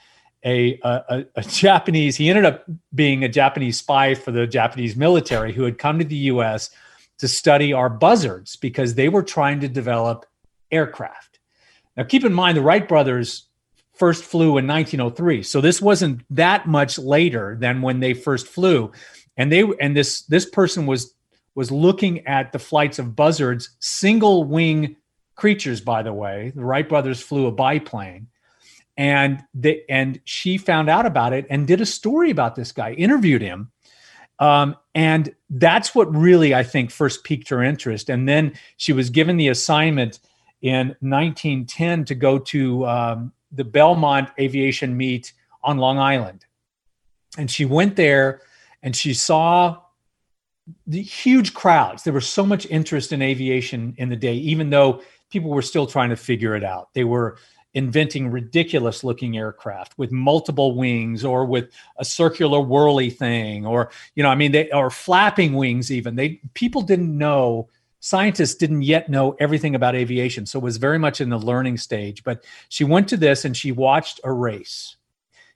[0.45, 5.55] a, a, a, Japanese, he ended up being a Japanese spy for the Japanese military
[5.55, 6.69] who had come to the US
[7.19, 10.27] to study our buzzards because they were trying to develop
[10.71, 11.39] aircraft.
[11.97, 13.49] Now, keep in mind, the Wright brothers
[13.93, 15.43] first flew in 1903.
[15.43, 18.91] So this wasn't that much later than when they first flew.
[19.37, 21.15] And they and this this person was
[21.55, 24.97] was looking at the flights of buzzards, single wing
[25.37, 26.53] creatures, by the way.
[26.55, 28.29] The Wright brothers flew a biplane
[28.97, 32.93] and the, and she found out about it and did a story about this guy
[32.93, 33.71] interviewed him
[34.39, 38.11] um, and that's what really i think first piqued her interest.
[38.11, 40.21] And then she was given the assignment
[40.63, 46.47] in 1910 to go to um, the belmont aviation meet on long island.
[47.39, 48.41] And she went there
[48.83, 49.81] and she saw
[50.87, 52.05] the huge crowds.
[52.05, 55.87] There was so much interest in aviation in the day even though people were still
[55.87, 56.95] trying to figure it out.
[56.95, 57.39] They were
[57.75, 64.23] inventing ridiculous looking aircraft with multiple wings or with a circular whirly thing or you
[64.23, 66.17] know i mean they or flapping wings even.
[66.17, 67.69] They people didn't know
[68.01, 70.47] scientists didn't yet know everything about aviation.
[70.47, 72.23] So it was very much in the learning stage.
[72.23, 74.97] But she went to this and she watched a race.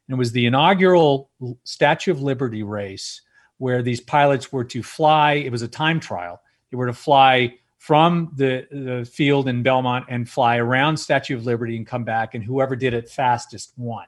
[0.07, 1.31] And it was the inaugural
[1.64, 3.20] statue of liberty race
[3.59, 5.35] where these pilots were to fly.
[5.35, 6.40] It was a time trial.
[6.70, 11.47] They were to fly from the, the field in Belmont and fly around Statue of
[11.47, 14.05] Liberty and come back, and whoever did it fastest won.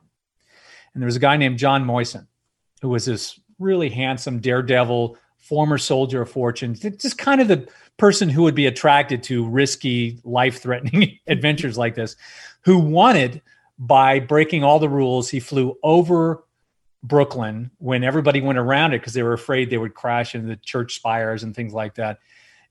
[0.93, 2.27] And there was a guy named John Moisant,
[2.83, 8.29] who was this really handsome daredevil, former soldier of fortune, just kind of the person
[8.29, 12.17] who would be attracted to risky, life threatening adventures like this,
[12.63, 13.41] who wanted
[13.79, 15.31] by breaking all the rules.
[15.31, 16.45] He flew over
[17.05, 20.57] Brooklyn when everybody went around it because they were afraid they would crash into the
[20.57, 22.19] church spires and things like that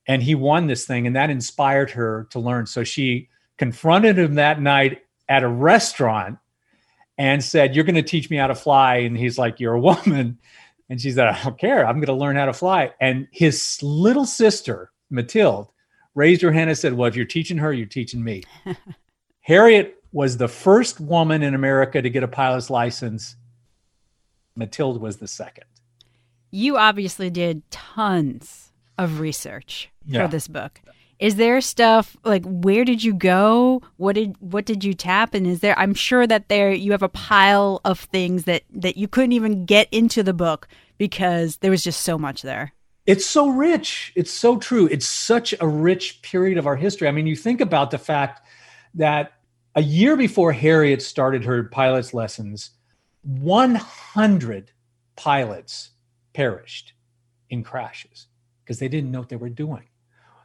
[0.10, 2.66] and he won this thing and that inspired her to learn.
[2.66, 6.40] So she confronted him that night at a restaurant
[7.20, 8.96] and said you're going to teach me how to fly.
[8.98, 10.40] And he's like you're a woman.
[10.90, 11.86] And she said i don't care.
[11.86, 12.92] I'm going to learn how to fly.
[13.00, 15.68] And his little sister matilde
[16.16, 18.44] raised her hand and said well if you're teaching her you're teaching me.
[19.42, 23.36] Harriet was the first woman in America to get a pilot's license.
[24.56, 25.66] Matilda was the second.
[26.50, 28.69] You obviously did tons
[29.00, 30.26] of research Yeah.
[30.26, 30.82] for this book.
[31.20, 33.82] Is there stuff like where did you go?
[33.98, 35.34] What did what did you tap?
[35.34, 38.96] And is there I'm sure that there you have a pile of things that that
[38.96, 42.74] you couldn't even get into the book because there was just so much there.
[43.06, 44.14] It's so rich.
[44.16, 44.88] It's so true.
[44.88, 47.08] It's such a rich period of our history.
[47.08, 48.46] I mean, you think about the fact
[48.94, 49.34] that
[49.76, 52.72] a year before Harriet started her pilot's lessons,
[53.24, 54.72] 100
[55.16, 55.92] pilots
[56.34, 56.94] perished
[57.50, 58.28] in crashes
[58.70, 59.82] because they didn't know what they were doing.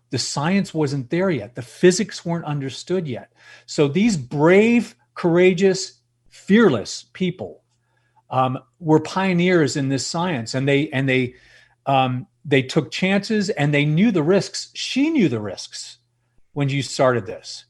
[0.09, 3.35] The science wasn't there yet, the physics weren't understood yet.
[3.67, 7.63] So these brave, courageous, fearless people
[8.31, 11.35] um, were pioneers in this science, and they and they
[11.85, 14.71] um, they took chances and they knew the risks.
[14.73, 15.99] She knew the risks
[16.55, 17.67] when you started this.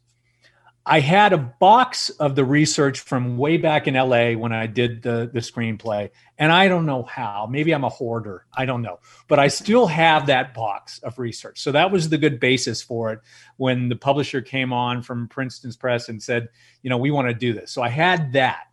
[0.87, 5.03] I had a box of the research from way back in LA when I did
[5.03, 6.11] the, the screenplay.
[6.37, 7.49] And I don't know how.
[7.51, 8.45] Maybe I'm a hoarder.
[8.53, 9.01] I don't know.
[9.27, 11.61] But I still have that box of research.
[11.61, 13.21] So that was the good basis for it
[13.57, 16.49] when the publisher came on from Princeton's Press and said,
[16.83, 17.73] you know, we want to do this.
[17.73, 18.67] So I had that.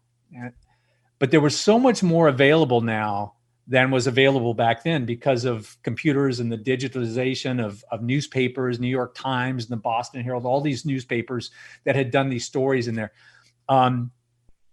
[1.18, 3.36] But there was so much more available now
[3.72, 8.90] than was available back then because of computers and the digitalization of, of newspapers, New
[8.90, 11.52] York Times and the Boston Herald, all these newspapers
[11.86, 13.14] that had done these stories in there.
[13.70, 14.12] Um,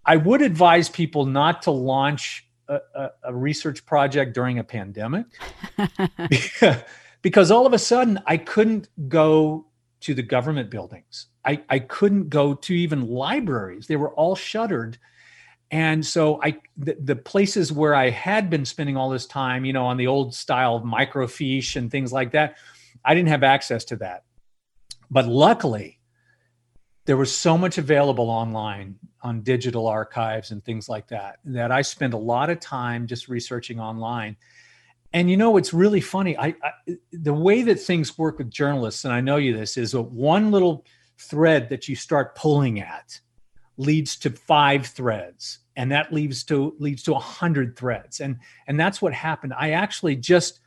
[0.04, 5.26] I would advise people not to launch a, a, a research project during a pandemic
[7.22, 9.68] because all of a sudden I couldn't go
[10.00, 11.28] to the government buildings.
[11.44, 13.86] I, I couldn't go to even libraries.
[13.86, 14.98] They were all shuttered
[15.70, 19.72] and so i the, the, places where i had been spending all this time you
[19.72, 22.56] know on the old style of microfiche and things like that
[23.04, 24.24] i didn't have access to that.
[25.10, 25.98] But luckily
[27.06, 31.80] there was so much available online on digital archives and things like that that i
[31.80, 34.36] spent a lot of time just researching online.
[35.14, 36.36] And you know it's really funny.
[36.36, 39.94] I, I the way that things work with journalists and i know you this is
[39.94, 40.84] a one little
[41.18, 43.20] thread that you start pulling at
[43.78, 48.20] leads to five threads and that leads to leads to a hundred threads.
[48.20, 49.54] And and that's what happened.
[49.56, 50.60] I actually just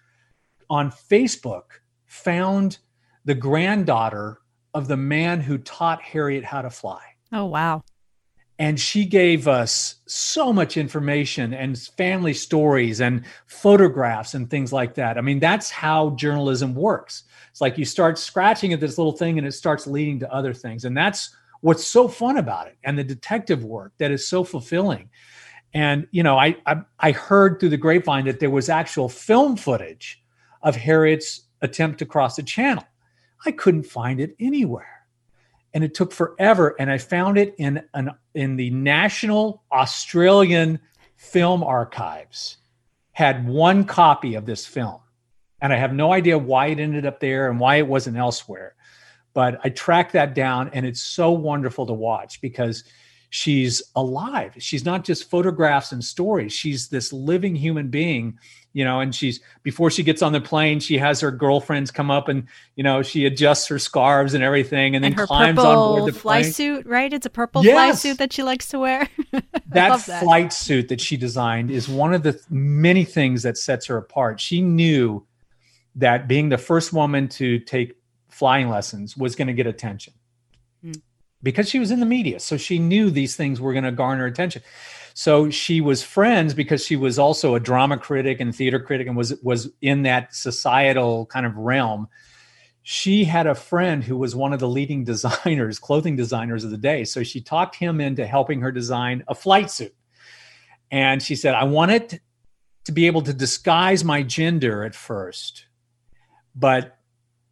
[0.70, 1.64] on facebook
[2.06, 2.80] found
[3.26, 4.40] the granddaughter
[4.74, 7.02] of the man who taught harriet how to fly.
[7.34, 7.84] Oh wow.
[8.58, 14.96] and she gave us so much information and family stories and photographs and things like
[14.96, 15.18] that.
[15.18, 17.24] I mean that's how journalism works.
[17.50, 20.54] It's like you start scratching at this little thing and it starts leading to other
[20.54, 20.86] things.
[20.86, 25.10] And that's what's so fun about it and the detective work that is so fulfilling.
[25.74, 29.56] And you know I, I i heard through the grapevine that there was actual film
[29.56, 30.22] footage
[30.64, 32.84] of harriet's attempt to cross the channel.
[33.46, 35.06] I couldn't find it anywhere.
[35.74, 40.80] And it took forever and i found it in an in the national australian
[41.16, 42.58] film archives.
[43.14, 45.00] Had one copy of this film
[45.62, 48.76] and i have no idea why it ended up there and why it wasn't elsewhere
[49.34, 52.84] but I track that down and it's so wonderful to watch because
[53.30, 54.54] she's alive.
[54.58, 56.52] She's not just photographs and stories.
[56.52, 58.38] She's this living human being,
[58.74, 62.12] you know, and she's before she gets on the plane, she has her girlfriends come
[62.12, 65.56] up and, you know, she adjusts her scarves and everything and then And her climbs
[65.56, 66.52] purple on board the fly plane.
[66.54, 67.14] suit, right?
[67.14, 67.74] It's a purple Yes.
[67.74, 69.08] fly suit that she likes to wear.
[69.74, 70.22] That that.
[70.22, 73.96] flight suit that she designed is one of the th- many things that sets her
[73.96, 74.42] apart.
[74.42, 75.26] She knew
[75.96, 77.94] that being the first woman to take
[78.32, 80.14] flying lessons was going to get attention
[80.82, 80.94] Hmm.
[81.44, 82.40] because she was in the media.
[82.40, 84.64] So she knew these things were going to garner attention.
[85.14, 89.18] So she was friends because she was also a drama critic and theater critic and
[89.18, 92.08] was was in that societal kind of realm.
[92.84, 96.78] She had a friend who was one of the leading designers, clothing designers of the
[96.78, 97.04] day.
[97.04, 99.94] So she talked him into helping her design a flight suit.
[100.90, 102.22] And she said, I want it
[102.86, 105.68] to be able to disguise my gender at first,
[106.56, 106.98] but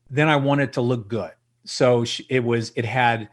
[0.09, 1.31] then I want it to look good.
[1.65, 3.29] So she, it was, it had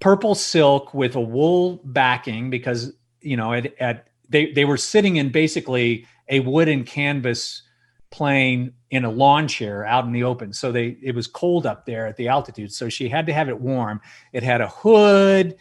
[0.00, 5.16] purple silk with a wool backing because, you know, at, at they, they were sitting
[5.16, 7.62] in basically a wooden canvas
[8.10, 10.52] plane in a lawn chair out in the open.
[10.52, 12.72] So they, it was cold up there at the altitude.
[12.72, 14.00] So she had to have it warm.
[14.32, 15.56] It had a hood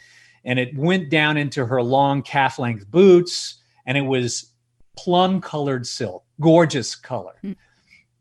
[0.45, 3.55] and it went down into her long calf length boots
[3.85, 4.51] and it was
[4.95, 7.33] plum colored silk, gorgeous color.
[7.41, 7.53] Hmm.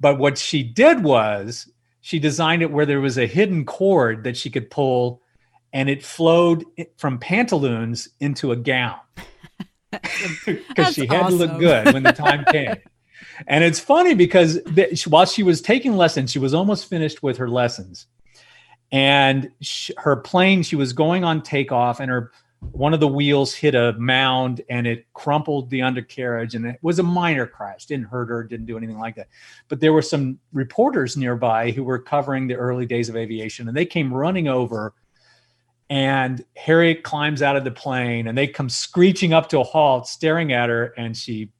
[0.01, 1.71] But what she did was
[2.03, 5.23] she designed it where there was a hidden cord that she could pull
[5.73, 6.65] and it flowed
[6.99, 8.99] from pantaloons into a gown
[10.47, 12.77] because she had to look good when the time came.
[13.47, 17.39] And it's funny because th- while she was taking lessons, she was almost finished with
[17.39, 18.07] her lessons.
[18.91, 22.33] and sh- her plane she was going on takeoff and her
[22.71, 27.01] one of the wheels hit a mound and it crumpled the undercarriage and it was
[27.01, 29.29] a minor crash didn't hurt her didn't do anything like that.
[29.69, 33.77] But there were some reporters nearby who were covering the early days of aviation and
[33.77, 34.95] they came running over
[35.91, 40.07] and harriet climbs out of the plane and they come screeching up to a halt
[40.07, 41.51] staring at her and she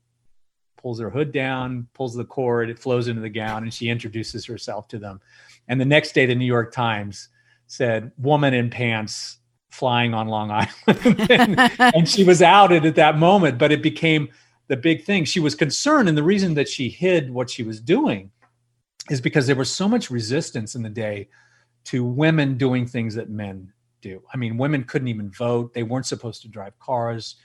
[0.77, 4.47] pulls her hood down pulls the cord it flows into the gown and she introduces
[4.47, 5.21] herself to them.
[5.67, 7.29] And the next day the new york times
[7.67, 9.39] said woman in pants
[9.73, 10.51] flying on Long
[10.87, 11.31] Island.
[11.31, 14.29] and, and, she was outed at that moment, but it became
[14.69, 15.25] the big thing.
[15.25, 18.31] She was concerned, and the reason that she hid what she was doing
[19.11, 21.29] is because there was so much resistance in the day
[21.85, 24.23] to women doing things that men do.
[24.33, 27.37] I mean, women couldn't even vote, they weren't supposed to drive cars.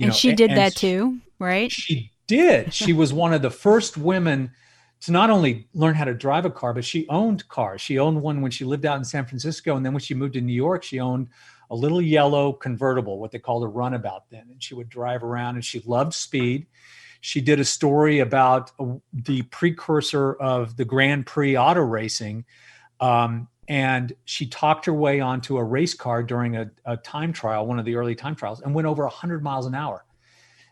[0.00, 1.70] and know, she did and that too, right?
[1.70, 2.74] She did.
[2.74, 4.50] She was one of the first women
[5.00, 7.80] to not only learn how to drive a car, but she owned cars.
[7.80, 9.76] She owned one when she lived out in San Francisco.
[9.76, 11.28] And then when she moved to New York, she owned
[11.70, 14.46] a little yellow convertible, what they called a runabout then.
[14.50, 16.66] And she would drive around and she loved speed.
[17.20, 18.70] She did a story about
[19.12, 22.44] the precursor of the Grand Prix auto racing.
[23.00, 27.66] Um, and she talked her way onto a race car during a, a time trial,
[27.66, 30.04] one of the early time trials, and went over 100 miles an hour.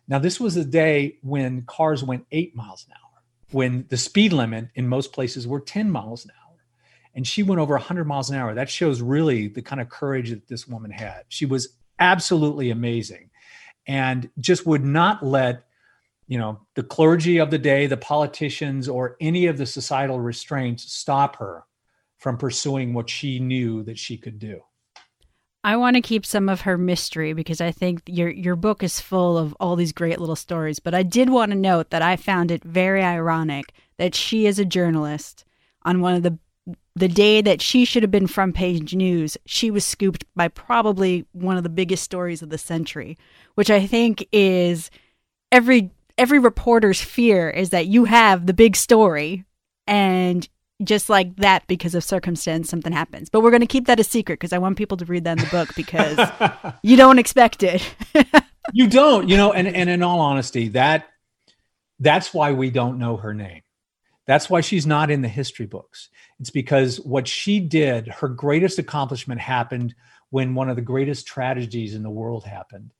[0.09, 4.33] Now, this was a day when cars went eight miles an hour, when the speed
[4.33, 6.46] limit in most places were 10 miles an hour
[7.17, 8.55] and she went over 100 miles an hour.
[8.55, 11.23] That shows really the kind of courage that this woman had.
[11.29, 13.31] She was absolutely amazing
[13.89, 15.65] and just would not let
[16.29, 20.93] you know the clergy of the day the politicians or any of the societal restraints
[20.93, 21.65] stop her
[22.19, 24.61] from pursuing what she knew that she could do
[25.65, 29.01] I want to keep some of her mystery because I think your your book is
[29.01, 30.79] full of all these great little stories.
[30.79, 34.61] But I did want to note that I found it very ironic that she is
[34.61, 35.45] a journalist
[35.83, 36.39] on one of the
[36.97, 41.27] the day that she should have been front page news, she was scooped by probably
[41.33, 43.19] one of the biggest stories of the century,
[43.55, 44.91] which I think is
[45.53, 49.45] every every reporter's fear is that you have the big story
[49.87, 50.49] and
[50.83, 53.29] just like that because of circumstance something happens.
[53.29, 55.39] But we're going to keep that a secret because I want people to read that
[55.39, 56.19] in the book because
[56.83, 57.87] you don't expect it.
[58.73, 61.09] you don't, you know, and and in all honesty, that
[61.99, 63.61] that's why we don't know her name.
[64.27, 66.09] That's why she's not in the history books.
[66.41, 69.95] It's because what she did, her greatest accomplishment happened
[70.31, 72.93] when one of the greatest tragedies in the world happened.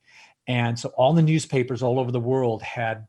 [0.47, 3.07] And so all the newspapers all over the world had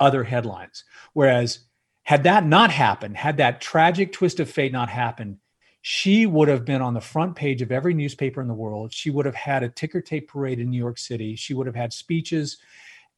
[0.00, 0.84] other headlines.
[1.12, 1.60] Whereas,
[2.02, 5.38] had that not happened, had that tragic twist of fate not happened,
[5.82, 8.92] she would have been on the front page of every newspaper in the world.
[8.92, 11.36] She would have had a ticker tape parade in New York City.
[11.36, 12.58] She would have had speeches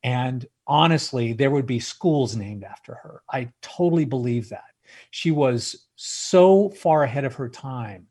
[0.02, 3.22] and honestly, there would be schools named after her.
[3.30, 4.64] I totally believe that.
[5.10, 8.06] She was so far ahead of her time.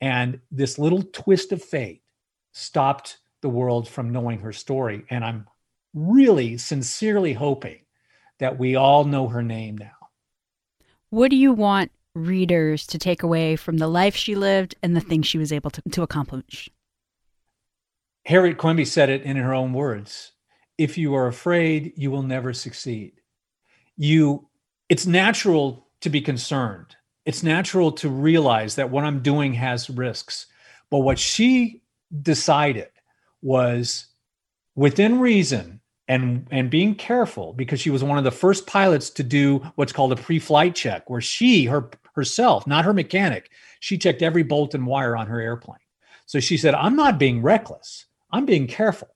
[0.00, 2.02] And this little twist of fate
[2.52, 5.04] stopped the world from knowing her story.
[5.10, 5.46] And I'm
[5.94, 7.80] really sincerely hoping
[8.38, 9.90] that we all know her name now.
[11.10, 15.00] What do you want readers to take away from the life she lived and the
[15.00, 16.68] things she was able to, to accomplish?
[18.24, 20.31] Harriet Quimby said it in her own words
[20.78, 23.12] if you are afraid, you will never succeed.
[23.96, 24.48] You,
[24.88, 26.96] it's natural to be concerned.
[27.24, 30.46] It's natural to realize that what I'm doing has risks.
[30.90, 31.82] But what she
[32.22, 32.88] decided
[33.40, 34.06] was
[34.74, 39.22] within reason and and being careful because she was one of the first pilots to
[39.22, 43.50] do what's called a pre-flight check where she her herself not her mechanic
[43.80, 45.78] she checked every bolt and wire on her airplane
[46.26, 49.11] so she said i'm not being reckless i'm being careful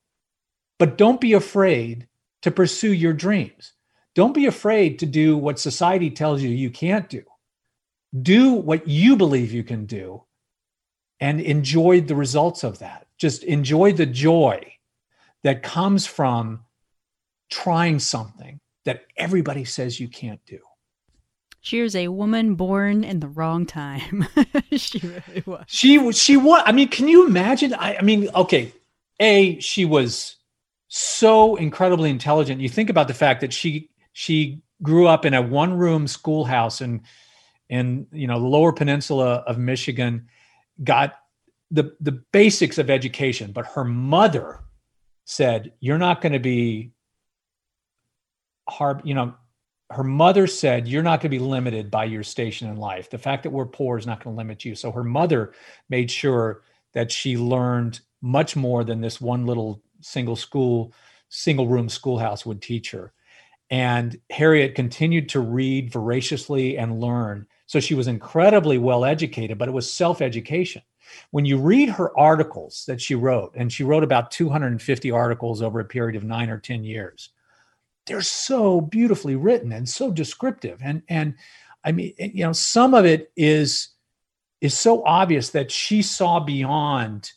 [0.79, 2.09] but don't be afraid
[2.43, 3.73] to pursue your dreams.
[4.15, 7.23] Don't be afraid to do what society tells you you can't do.
[8.23, 10.23] Do what you believe you can do
[11.21, 13.07] and enjoy the results of that.
[13.19, 14.75] Just enjoy the joy
[15.43, 16.65] that comes from
[17.51, 20.59] trying something that everybody says you can't do.
[21.61, 24.29] She was a woman born in the wrong time.
[24.73, 25.65] she really was.
[25.67, 26.63] She she was.
[26.65, 27.75] I mean, can you imagine?
[27.75, 28.73] I, I mean, okay.
[29.19, 30.36] A, she was
[30.89, 32.61] so incredibly intelligent.
[32.61, 36.81] You think about the fact that she she grew up in a one room schoolhouse
[36.81, 37.03] in
[37.69, 40.29] in you know the lower peninsula of Michigan,
[40.83, 41.15] got
[41.71, 44.61] the the basics of education, but her mother
[45.25, 46.93] said, "You're not going to be
[48.69, 49.35] hard." You know,
[49.91, 53.11] her mother said, "You're not going to be limited by your station in life.
[53.11, 55.53] The fact that we're poor is not going to limit you." So her mother
[55.89, 56.63] made sure
[56.95, 60.93] that she learned much more than this one little single school,
[61.29, 63.13] single room schoolhouse would teach her.
[63.71, 67.47] And Harriet continued to read voraciously and learn.
[67.67, 70.83] So she was incredibly well educated, but it was self education.
[71.31, 75.81] When you read her articles that she wrote, and she wrote about 250 articles over
[75.81, 77.31] a period of nine or 10 years,
[78.07, 80.81] they're so beautifully written and so descriptive.
[80.83, 81.35] And, and
[81.85, 83.89] I mean, you know, some of it is,
[84.61, 87.33] is so obvious that she saw beyond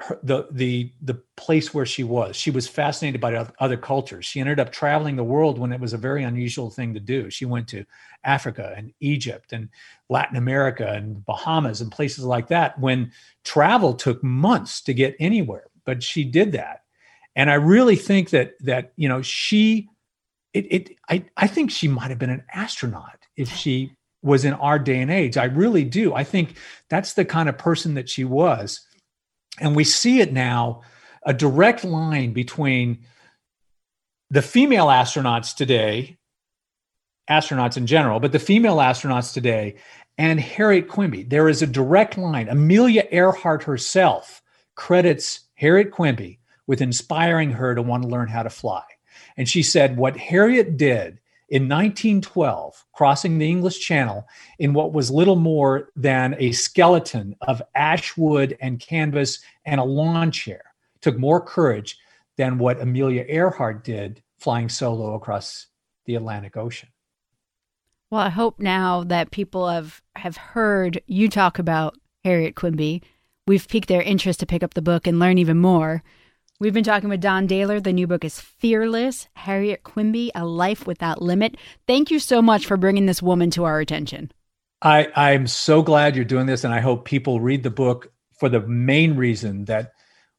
[0.00, 2.36] her, the the the place where she was.
[2.36, 4.24] She was fascinated by other cultures.
[4.24, 7.30] She ended up traveling the world when it was a very unusual thing to do.
[7.30, 7.84] She went to
[8.24, 9.68] Africa and Egypt and
[10.08, 13.12] Latin America and Bahamas and places like that when
[13.44, 15.66] travel took months to get anywhere.
[15.84, 16.84] But she did that,
[17.34, 19.88] and I really think that that you know she
[20.54, 24.52] it, it I I think she might have been an astronaut if she was in
[24.54, 25.36] our day and age.
[25.36, 26.14] I really do.
[26.14, 26.56] I think
[26.88, 28.80] that's the kind of person that she was
[29.60, 30.82] and we see it now
[31.22, 33.04] a direct line between
[34.30, 36.18] the female astronauts today,
[37.28, 39.76] astronauts in general, but the female astronauts today,
[40.16, 41.22] and Harriet Quimby.
[41.22, 42.48] There is a direct line.
[42.48, 44.42] Amelia Earhart herself
[44.74, 48.84] credits Harriet Quimby with inspiring her to want to learn how to fly.
[49.36, 54.26] And she said, What Harriet did in 1912, crossing the English Channel
[54.58, 59.84] in what was little more than a skeleton of ash wood and canvas and a
[59.84, 60.62] lawn chair,
[61.00, 61.98] took more courage
[62.36, 65.66] than what Amelia Earhart did flying solo across
[66.04, 66.88] the Atlantic Ocean.
[68.10, 73.02] Well, I hope now that people have, have heard you talk about Harriet Quimby,
[73.46, 76.02] we've piqued their interest to pick up the book and learn even more.
[76.60, 77.80] We've been talking with Don Dahler.
[77.80, 81.56] The new book is Fearless Harriet Quimby, A Life Without Limit.
[81.86, 84.32] Thank you so much for bringing this woman to our attention.
[84.82, 88.48] I, I'm so glad you're doing this, and I hope people read the book for
[88.48, 89.92] the main reason that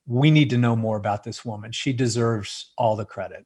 [0.07, 1.71] we need to know more about this woman.
[1.71, 3.45] She deserves all the credit.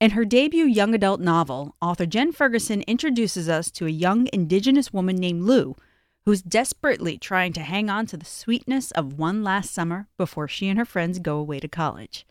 [0.00, 4.94] In her debut young adult novel, author Jen Ferguson introduces us to a young indigenous
[4.94, 5.76] woman named Lou,
[6.24, 10.68] who's desperately trying to hang on to the sweetness of one last summer before she
[10.68, 12.26] and her friends go away to college.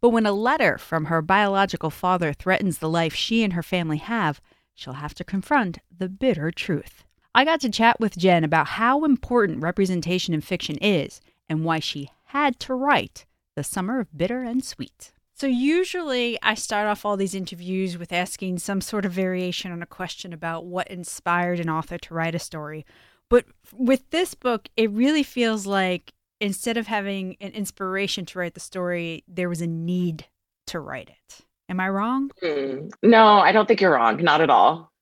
[0.00, 3.98] But when a letter from her biological father threatens the life she and her family
[3.98, 4.40] have,
[4.72, 7.02] she'll have to confront the bitter truth.
[7.34, 11.80] I got to chat with Jen about how important representation in fiction is and why
[11.80, 15.10] she had to write The Summer of Bitter and Sweet.
[15.40, 19.82] So, usually I start off all these interviews with asking some sort of variation on
[19.82, 22.84] a question about what inspired an author to write a story.
[23.30, 26.12] But with this book, it really feels like
[26.42, 30.26] instead of having an inspiration to write the story, there was a need
[30.66, 31.46] to write it.
[31.70, 32.30] Am I wrong?
[32.42, 34.22] Mm, no, I don't think you're wrong.
[34.22, 34.92] Not at all.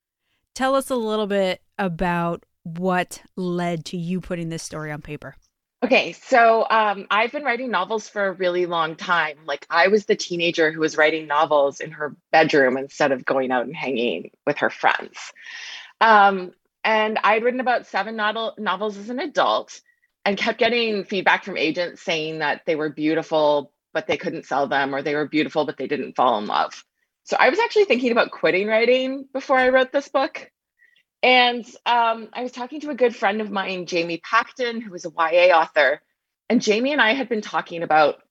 [0.55, 5.35] Tell us a little bit about what led to you putting this story on paper.
[5.85, 9.39] Okay, so um, I've been writing novels for a really long time.
[9.47, 13.53] Like I was the teenager who was writing novels in her bedroom instead of going
[13.53, 15.17] out and hanging with her friends.
[16.01, 16.51] Um,
[16.83, 19.81] and I'd written about seven novel- novels as an adult
[20.25, 24.67] and kept getting feedback from agents saying that they were beautiful, but they couldn't sell
[24.67, 26.85] them, or they were beautiful, but they didn't fall in love.
[27.23, 30.51] So I was actually thinking about quitting writing before I wrote this book.
[31.23, 35.05] And um, I was talking to a good friend of mine, Jamie Pacton, who is
[35.05, 36.01] a YA author.
[36.49, 38.23] And Jamie and I had been talking about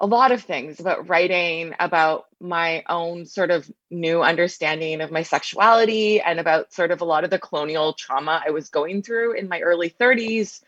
[0.00, 5.22] a lot of things about writing, about my own sort of new understanding of my
[5.22, 9.34] sexuality, and about sort of a lot of the colonial trauma I was going through
[9.34, 10.62] in my early 30s.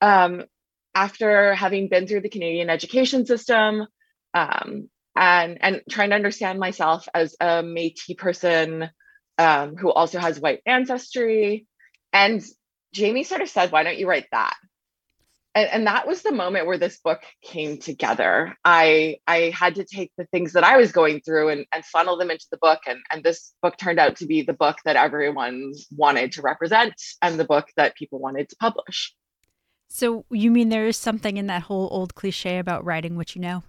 [0.00, 0.44] Um,
[0.94, 3.86] after having been through the Canadian education system
[4.34, 8.90] um, and, and trying to understand myself as a Metis person
[9.40, 11.66] um, who also has white ancestry.
[12.12, 12.44] And
[12.92, 14.54] Jamie sort of said, Why don't you write that?
[15.54, 18.56] and, and that was the moment where this book came together.
[18.64, 22.16] I I had to take the things that I was going through and, and funnel
[22.16, 22.80] them into the book.
[22.86, 26.94] And, and this book turned out to be the book that everyone wanted to represent
[27.20, 29.14] and the book that people wanted to publish.
[29.88, 33.40] So you mean there is something in that whole old cliche about writing what you
[33.40, 33.64] know?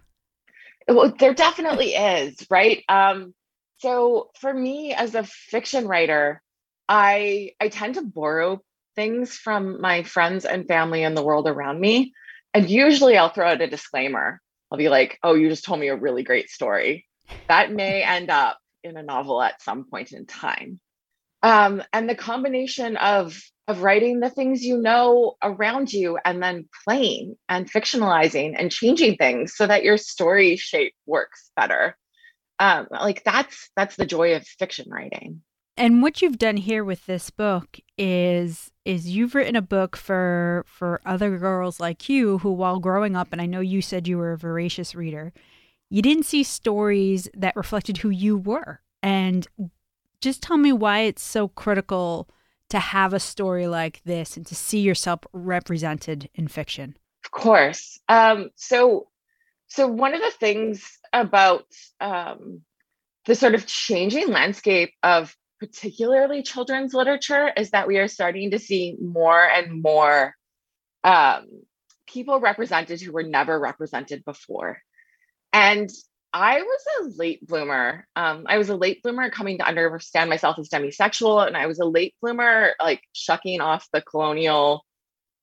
[0.87, 2.83] Well, there definitely is, right?
[2.89, 3.33] Um,
[3.81, 6.41] so for me as a fiction writer,
[6.87, 8.61] I I tend to borrow
[8.95, 12.13] things from my friends and family and the world around me.
[12.53, 14.39] And usually I'll throw out a disclaimer.
[14.71, 17.07] I'll be like, oh, you just told me a really great story.
[17.49, 20.79] That may end up in a novel at some point in time.
[21.43, 26.67] Um, and the combination of of writing the things you know around you and then
[26.83, 31.95] playing and fictionalizing and changing things so that your story shape works better
[32.61, 35.41] um, like that's that's the joy of fiction writing.
[35.77, 40.65] And what you've done here with this book is is you've written a book for
[40.67, 44.17] for other girls like you who while growing up and I know you said you
[44.17, 45.33] were a voracious reader
[45.91, 48.79] you didn't see stories that reflected who you were.
[49.03, 49.45] And
[50.21, 52.29] just tell me why it's so critical
[52.69, 56.97] to have a story like this and to see yourself represented in fiction.
[57.25, 57.99] Of course.
[58.07, 59.09] Um, so
[59.71, 61.63] so one of the things about
[62.01, 62.59] um,
[63.25, 68.59] the sort of changing landscape of particularly children's literature, is that we are starting to
[68.59, 70.35] see more and more
[71.05, 71.45] um,
[72.05, 74.79] people represented who were never represented before.
[75.53, 75.89] And
[76.33, 78.05] I was a late bloomer.
[78.13, 81.79] Um, I was a late bloomer coming to understand myself as demisexual, and I was
[81.79, 84.83] a late bloomer, like shucking off the colonial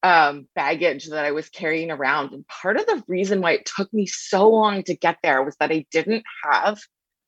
[0.03, 2.33] um, baggage that I was carrying around.
[2.33, 5.57] And part of the reason why it took me so long to get there was
[5.61, 6.81] that I didn't have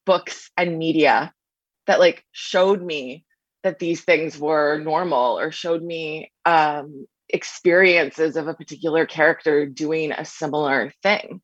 [0.06, 1.32] books and media
[1.86, 3.24] that like showed me
[3.62, 10.12] that these things were normal or showed me um, experiences of a particular character doing
[10.12, 11.40] a similar thing.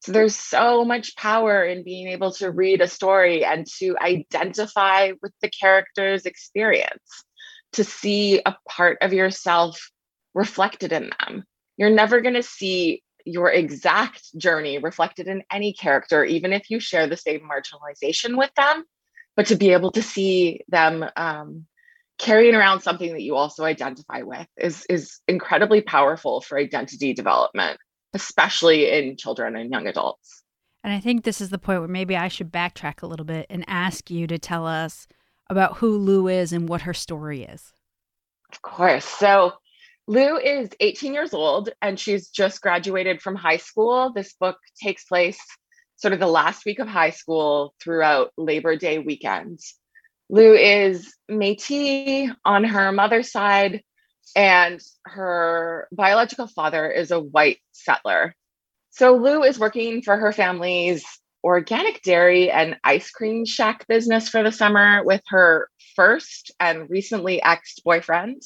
[0.00, 5.12] So there's so much power in being able to read a story and to identify
[5.20, 7.24] with the character's experience,
[7.74, 9.90] to see a part of yourself
[10.34, 11.44] reflected in them.
[11.76, 16.80] You're never going to see your exact journey reflected in any character, even if you
[16.80, 18.84] share the same marginalization with them.
[19.36, 21.66] But to be able to see them um,
[22.18, 27.78] carrying around something that you also identify with is is incredibly powerful for identity development
[28.14, 30.42] especially in children and young adults.
[30.82, 33.46] And i think this is the point where maybe i should backtrack a little bit
[33.50, 35.06] and ask you to tell us
[35.48, 37.72] about who lou is and what her story is.
[38.52, 39.04] Of course.
[39.04, 39.54] So
[40.10, 45.04] lou is 18 years old and she's just graduated from high school this book takes
[45.04, 45.40] place
[46.00, 49.60] sort of the last week of high school throughout Labor Day weekend.
[50.30, 53.82] Lou is Metis on her mother's side,
[54.34, 58.34] and her biological father is a white settler.
[58.90, 61.04] So Lou is working for her family's
[61.44, 67.42] organic dairy and ice cream shack business for the summer with her first and recently
[67.42, 68.40] ex boyfriend.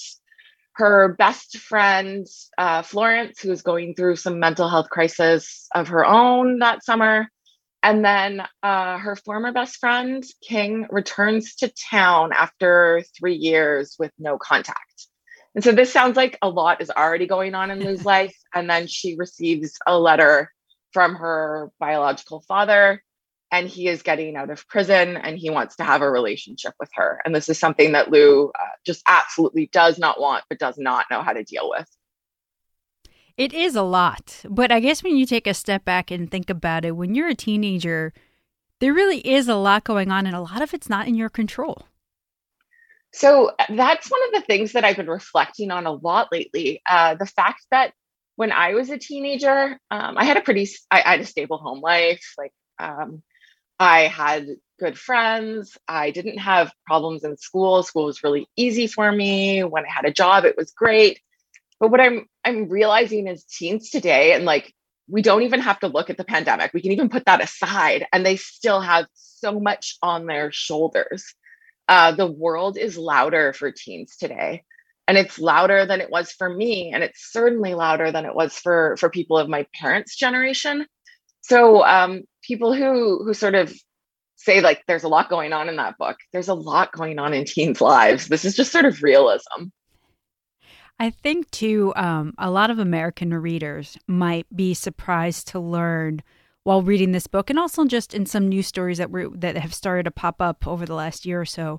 [0.74, 2.26] Her best friend,
[2.58, 7.28] uh, Florence, who's going through some mental health crisis of her own that summer,
[7.84, 14.10] and then uh, her former best friend, King, returns to town after three years with
[14.18, 15.06] no contact.
[15.54, 18.34] And so this sounds like a lot is already going on in Lou's life.
[18.54, 20.50] And then she receives a letter
[20.92, 23.03] from her biological father,
[23.54, 26.90] and he is getting out of prison and he wants to have a relationship with
[26.94, 27.20] her.
[27.24, 31.06] And this is something that Lou uh, just absolutely does not want, but does not
[31.08, 31.88] know how to deal with.
[33.36, 34.40] It is a lot.
[34.48, 37.28] But I guess when you take a step back and think about it, when you're
[37.28, 38.12] a teenager,
[38.80, 41.30] there really is a lot going on, and a lot of it's not in your
[41.30, 41.86] control.
[43.12, 46.82] So that's one of the things that I've been reflecting on a lot lately.
[46.84, 47.92] Uh, the fact that
[48.34, 51.58] when I was a teenager, um, I had a pretty, I, I, had a stable
[51.58, 52.34] home life.
[52.36, 53.22] Like, um,
[53.78, 54.48] I had
[54.78, 55.76] good friends.
[55.88, 57.82] I didn't have problems in school.
[57.82, 59.62] School was really easy for me.
[59.64, 61.20] When I had a job, it was great.
[61.80, 64.72] But what I'm I'm realizing is teens today, and like
[65.08, 66.72] we don't even have to look at the pandemic.
[66.74, 71.24] We can even put that aside, and they still have so much on their shoulders.
[71.88, 74.64] Uh, the world is louder for teens today,
[75.08, 78.54] and it's louder than it was for me, and it's certainly louder than it was
[78.56, 80.86] for for people of my parents' generation.
[81.46, 83.70] So um, people who who sort of
[84.36, 86.16] say like there's a lot going on in that book.
[86.32, 88.28] There's a lot going on in teens' lives.
[88.28, 89.66] This is just sort of realism.
[90.98, 96.22] I think too, um, a lot of American readers might be surprised to learn
[96.62, 99.74] while reading this book, and also just in some news stories that were that have
[99.74, 101.78] started to pop up over the last year or so,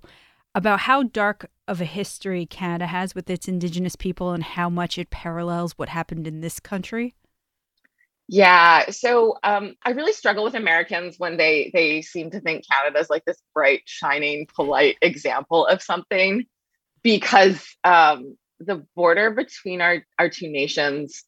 [0.53, 4.99] about how dark of a history Canada has with its Indigenous people and how much
[4.99, 7.15] it parallels what happened in this country?
[8.27, 12.99] Yeah, so um, I really struggle with Americans when they they seem to think Canada
[12.99, 16.45] is like this bright, shining, polite example of something,
[17.03, 21.23] because um, the border between our our two nations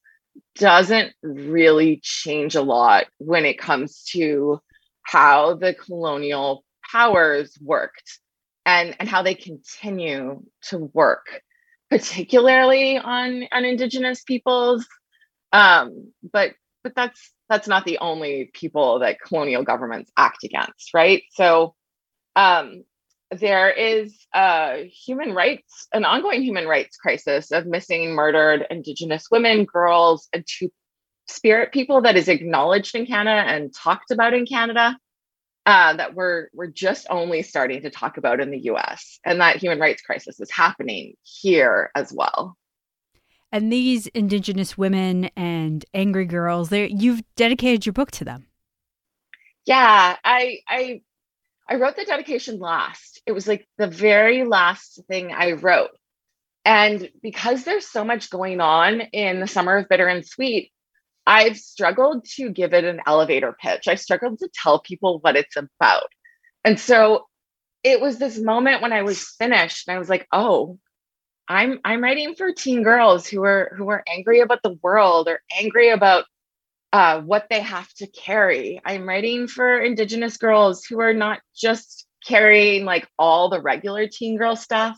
[0.58, 4.60] doesn't really change a lot when it comes to
[5.04, 8.20] how the colonial powers worked
[8.66, 11.42] and and how they continue to work
[11.92, 14.86] particularly on on indigenous peoples.
[15.54, 16.54] Um but
[16.88, 21.76] but that's that's not the only people that colonial governments act against right so
[22.38, 22.84] um
[23.32, 29.66] there is a human rights an ongoing human rights crisis of missing murdered indigenous women
[29.66, 30.70] girls and two
[31.28, 34.98] spirit people that is acknowledged in canada and talked about in canada
[35.66, 39.20] uh, that we're we're just only starting to talk about in the U.S.
[39.26, 42.56] and that human rights crisis is happening here as well.
[43.52, 48.48] And these Indigenous women and angry girls, you've dedicated your book to them.
[49.66, 51.02] Yeah, I I
[51.70, 53.22] I wrote the dedication last.
[53.26, 55.92] It was like the very last thing I wrote.
[56.66, 60.72] And because there's so much going on in the summer of bitter and sweet,
[61.26, 63.88] I've struggled to give it an elevator pitch.
[63.88, 66.10] I struggled to tell people what it's about.
[66.64, 67.28] And so
[67.84, 70.80] it was this moment when I was finished and I was like, "Oh,
[71.48, 75.42] I'm I'm writing for teen girls who are who are angry about the world or
[75.58, 76.26] angry about
[76.94, 78.82] uh, what they have to carry.
[78.86, 84.38] I'm writing for indigenous girls who are not just carrying like all the regular teen
[84.38, 84.98] girl stuff,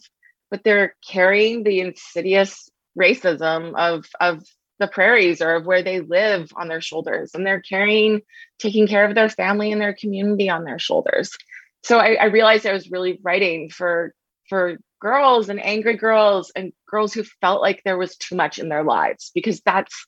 [0.49, 4.43] but they're carrying the insidious racism of of
[4.79, 8.21] the prairies or of where they live on their shoulders and they're carrying
[8.59, 11.37] taking care of their family and their community on their shoulders
[11.83, 14.13] so I, I, realized i was really writing for
[14.47, 18.69] for girls and angry girls and girls who felt like there was too much in
[18.69, 20.05] their lives because that's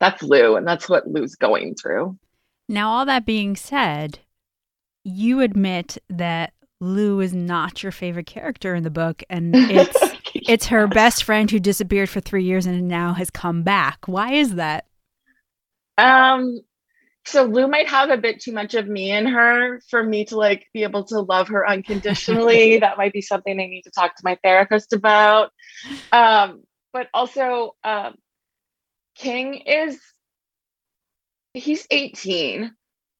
[0.00, 2.16] that's lou and that's what lou's going through
[2.68, 4.18] now all that being said
[5.04, 9.96] you admit that Lou is not your favorite character in the book, and it's
[10.34, 14.06] it's her best friend who disappeared for three years and now has come back.
[14.06, 14.86] Why is that?
[15.96, 16.60] Um,
[17.26, 20.36] so Lou might have a bit too much of me in her for me to
[20.36, 22.78] like be able to love her unconditionally.
[22.80, 25.50] that might be something I need to talk to my therapist about.
[26.12, 26.62] Um,
[26.92, 28.14] but also, um,
[29.16, 30.00] King is
[31.54, 32.72] he's 18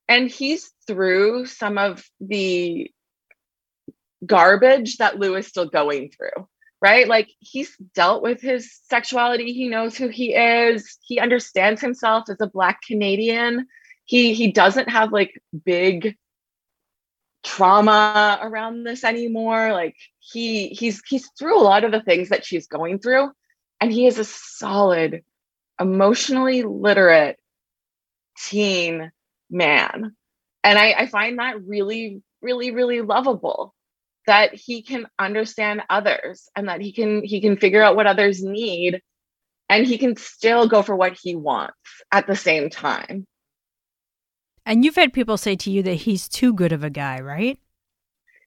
[0.08, 2.90] and he's through some of the
[4.26, 6.48] garbage that Lou is still going through,
[6.82, 7.08] right?
[7.08, 9.52] Like he's dealt with his sexuality.
[9.52, 10.98] He knows who he is.
[11.06, 13.66] He understands himself as a Black Canadian.
[14.04, 16.16] He he doesn't have like big
[17.44, 19.72] trauma around this anymore.
[19.72, 23.30] Like he he's he's through a lot of the things that she's going through,
[23.80, 25.22] and he is a solid,
[25.80, 27.38] emotionally literate
[28.38, 29.10] teen
[29.50, 30.14] man.
[30.62, 33.74] And I, I find that really, really, really lovable
[34.26, 38.42] that he can understand others and that he can he can figure out what others
[38.42, 39.02] need
[39.68, 41.76] and he can still go for what he wants
[42.10, 43.26] at the same time
[44.66, 47.58] and you've had people say to you that he's too good of a guy right?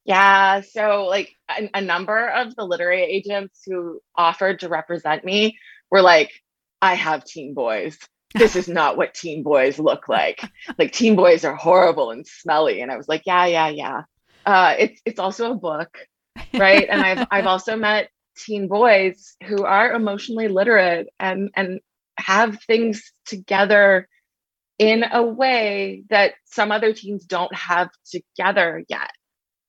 [0.05, 5.57] Yeah so like a, a number of the literary agents who offered to represent me
[5.91, 6.32] were like
[6.82, 7.97] i have teen boys.
[8.36, 10.41] This is not what teen boys look like.
[10.78, 12.82] Like teen boys are horrible and smelly.
[12.82, 14.01] And i was like yeah yeah yeah.
[14.45, 16.07] Uh, it's it's also a book,
[16.53, 16.88] right?
[16.89, 21.82] and I've I've also met teen boys who are emotionally literate and and
[22.18, 24.07] have things together
[24.80, 29.11] in a way that some other teens don't have together yet,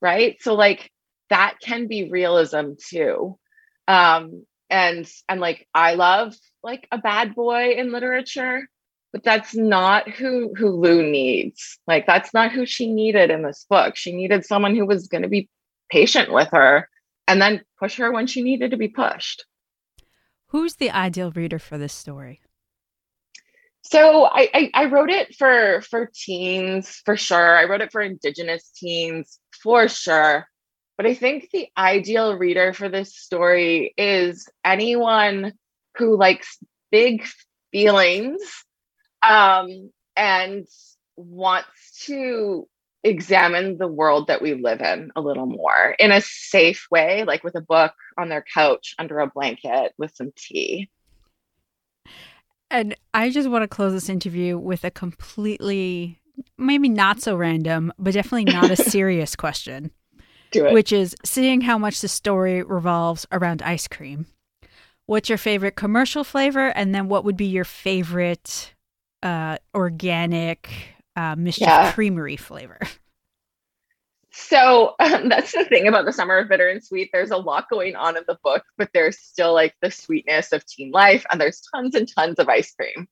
[0.01, 0.37] right?
[0.41, 0.91] So like
[1.31, 3.39] that can be realism too.
[3.87, 8.69] Um, and and like I love like a bad boy in literature
[9.13, 11.79] but that's not who who Lou needs.
[11.87, 13.97] Like that's not who she needed in this book.
[13.97, 15.49] She needed someone who was going to be
[15.91, 16.89] patient with her
[17.27, 19.45] and then push her when she needed to be pushed.
[20.49, 22.41] Who's the ideal reader for this story?
[23.83, 27.57] So I, I, I wrote it for for teens for sure.
[27.57, 30.47] I wrote it for indigenous teens for sure.
[30.97, 35.53] But I think the ideal reader for this story is anyone
[35.97, 36.59] who likes
[36.91, 37.25] big
[37.71, 38.41] feelings
[39.23, 40.67] um, and
[41.17, 42.69] wants to
[43.05, 47.45] examine the world that we live in a little more in a safe way, like
[47.45, 50.91] with a book on their couch under a blanket with some tea.
[52.71, 56.19] And I just want to close this interview with a completely,
[56.59, 59.91] maybe not so random, but definitely not a serious question.
[60.51, 60.73] Do it.
[60.73, 64.27] Which is seeing how much the story revolves around ice cream.
[65.07, 66.69] What's your favorite commercial flavor?
[66.69, 68.75] And then what would be your favorite
[69.23, 70.71] uh, organic
[71.17, 71.93] uh, Mischief Yeah.
[71.93, 72.79] Creamery flavor?
[74.31, 77.11] So um, that's the thing about the summer of bitter and sweet.
[77.13, 80.67] There's a lot going on in the book, but there's still like the sweetness of
[80.67, 83.09] teen life, and there's tons and tons of ice cream.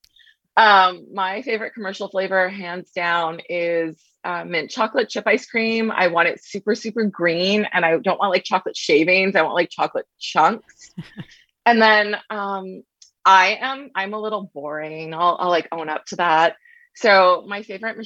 [0.57, 5.91] Um, my favorite commercial flavor, hands down, is uh, mint chocolate chip ice cream.
[5.91, 9.37] I want it super, super green, and I don't want like chocolate shavings.
[9.37, 10.95] I want like chocolate chunks.
[11.67, 12.83] and then um,
[13.25, 15.13] I am I'm a little boring.
[15.13, 16.57] I'll, I'll like own up to that.
[16.95, 17.99] So my favorite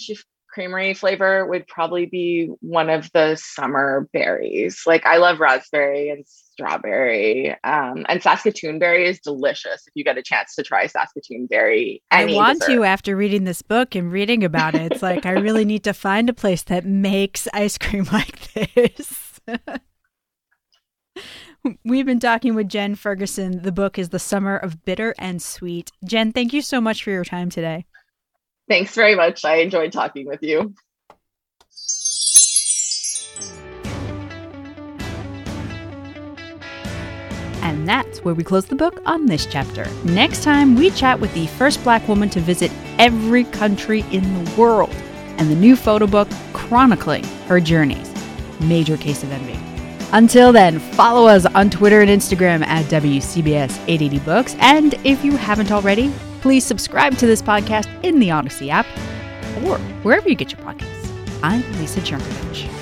[0.52, 4.82] Creamery flavor would probably be one of the summer berries.
[4.86, 9.86] Like I love raspberry and strawberry, um, and Saskatoon berry is delicious.
[9.86, 12.74] If you get a chance to try Saskatoon berry, I want dessert.
[12.74, 14.92] to after reading this book and reading about it.
[14.92, 19.40] It's like I really need to find a place that makes ice cream like this.
[21.84, 23.62] We've been talking with Jen Ferguson.
[23.62, 25.92] The book is The Summer of Bitter and Sweet.
[26.04, 27.84] Jen, thank you so much for your time today.
[28.70, 29.44] Thanks very much.
[29.44, 30.72] I enjoyed talking with you.
[37.62, 39.84] And that's where we close the book on this chapter.
[40.04, 44.52] Next time, we chat with the first black woman to visit every country in the
[44.52, 44.94] world
[45.38, 48.08] and the new photo book chronicling her journeys.
[48.60, 49.58] Major case of envy.
[50.12, 54.54] Until then, follow us on Twitter and Instagram at WCBS 880 Books.
[54.60, 58.86] And if you haven't already, please subscribe to this podcast in the Odyssey app
[59.64, 61.10] or wherever you get your podcasts.
[61.42, 62.79] I'm Lisa Jurkovich.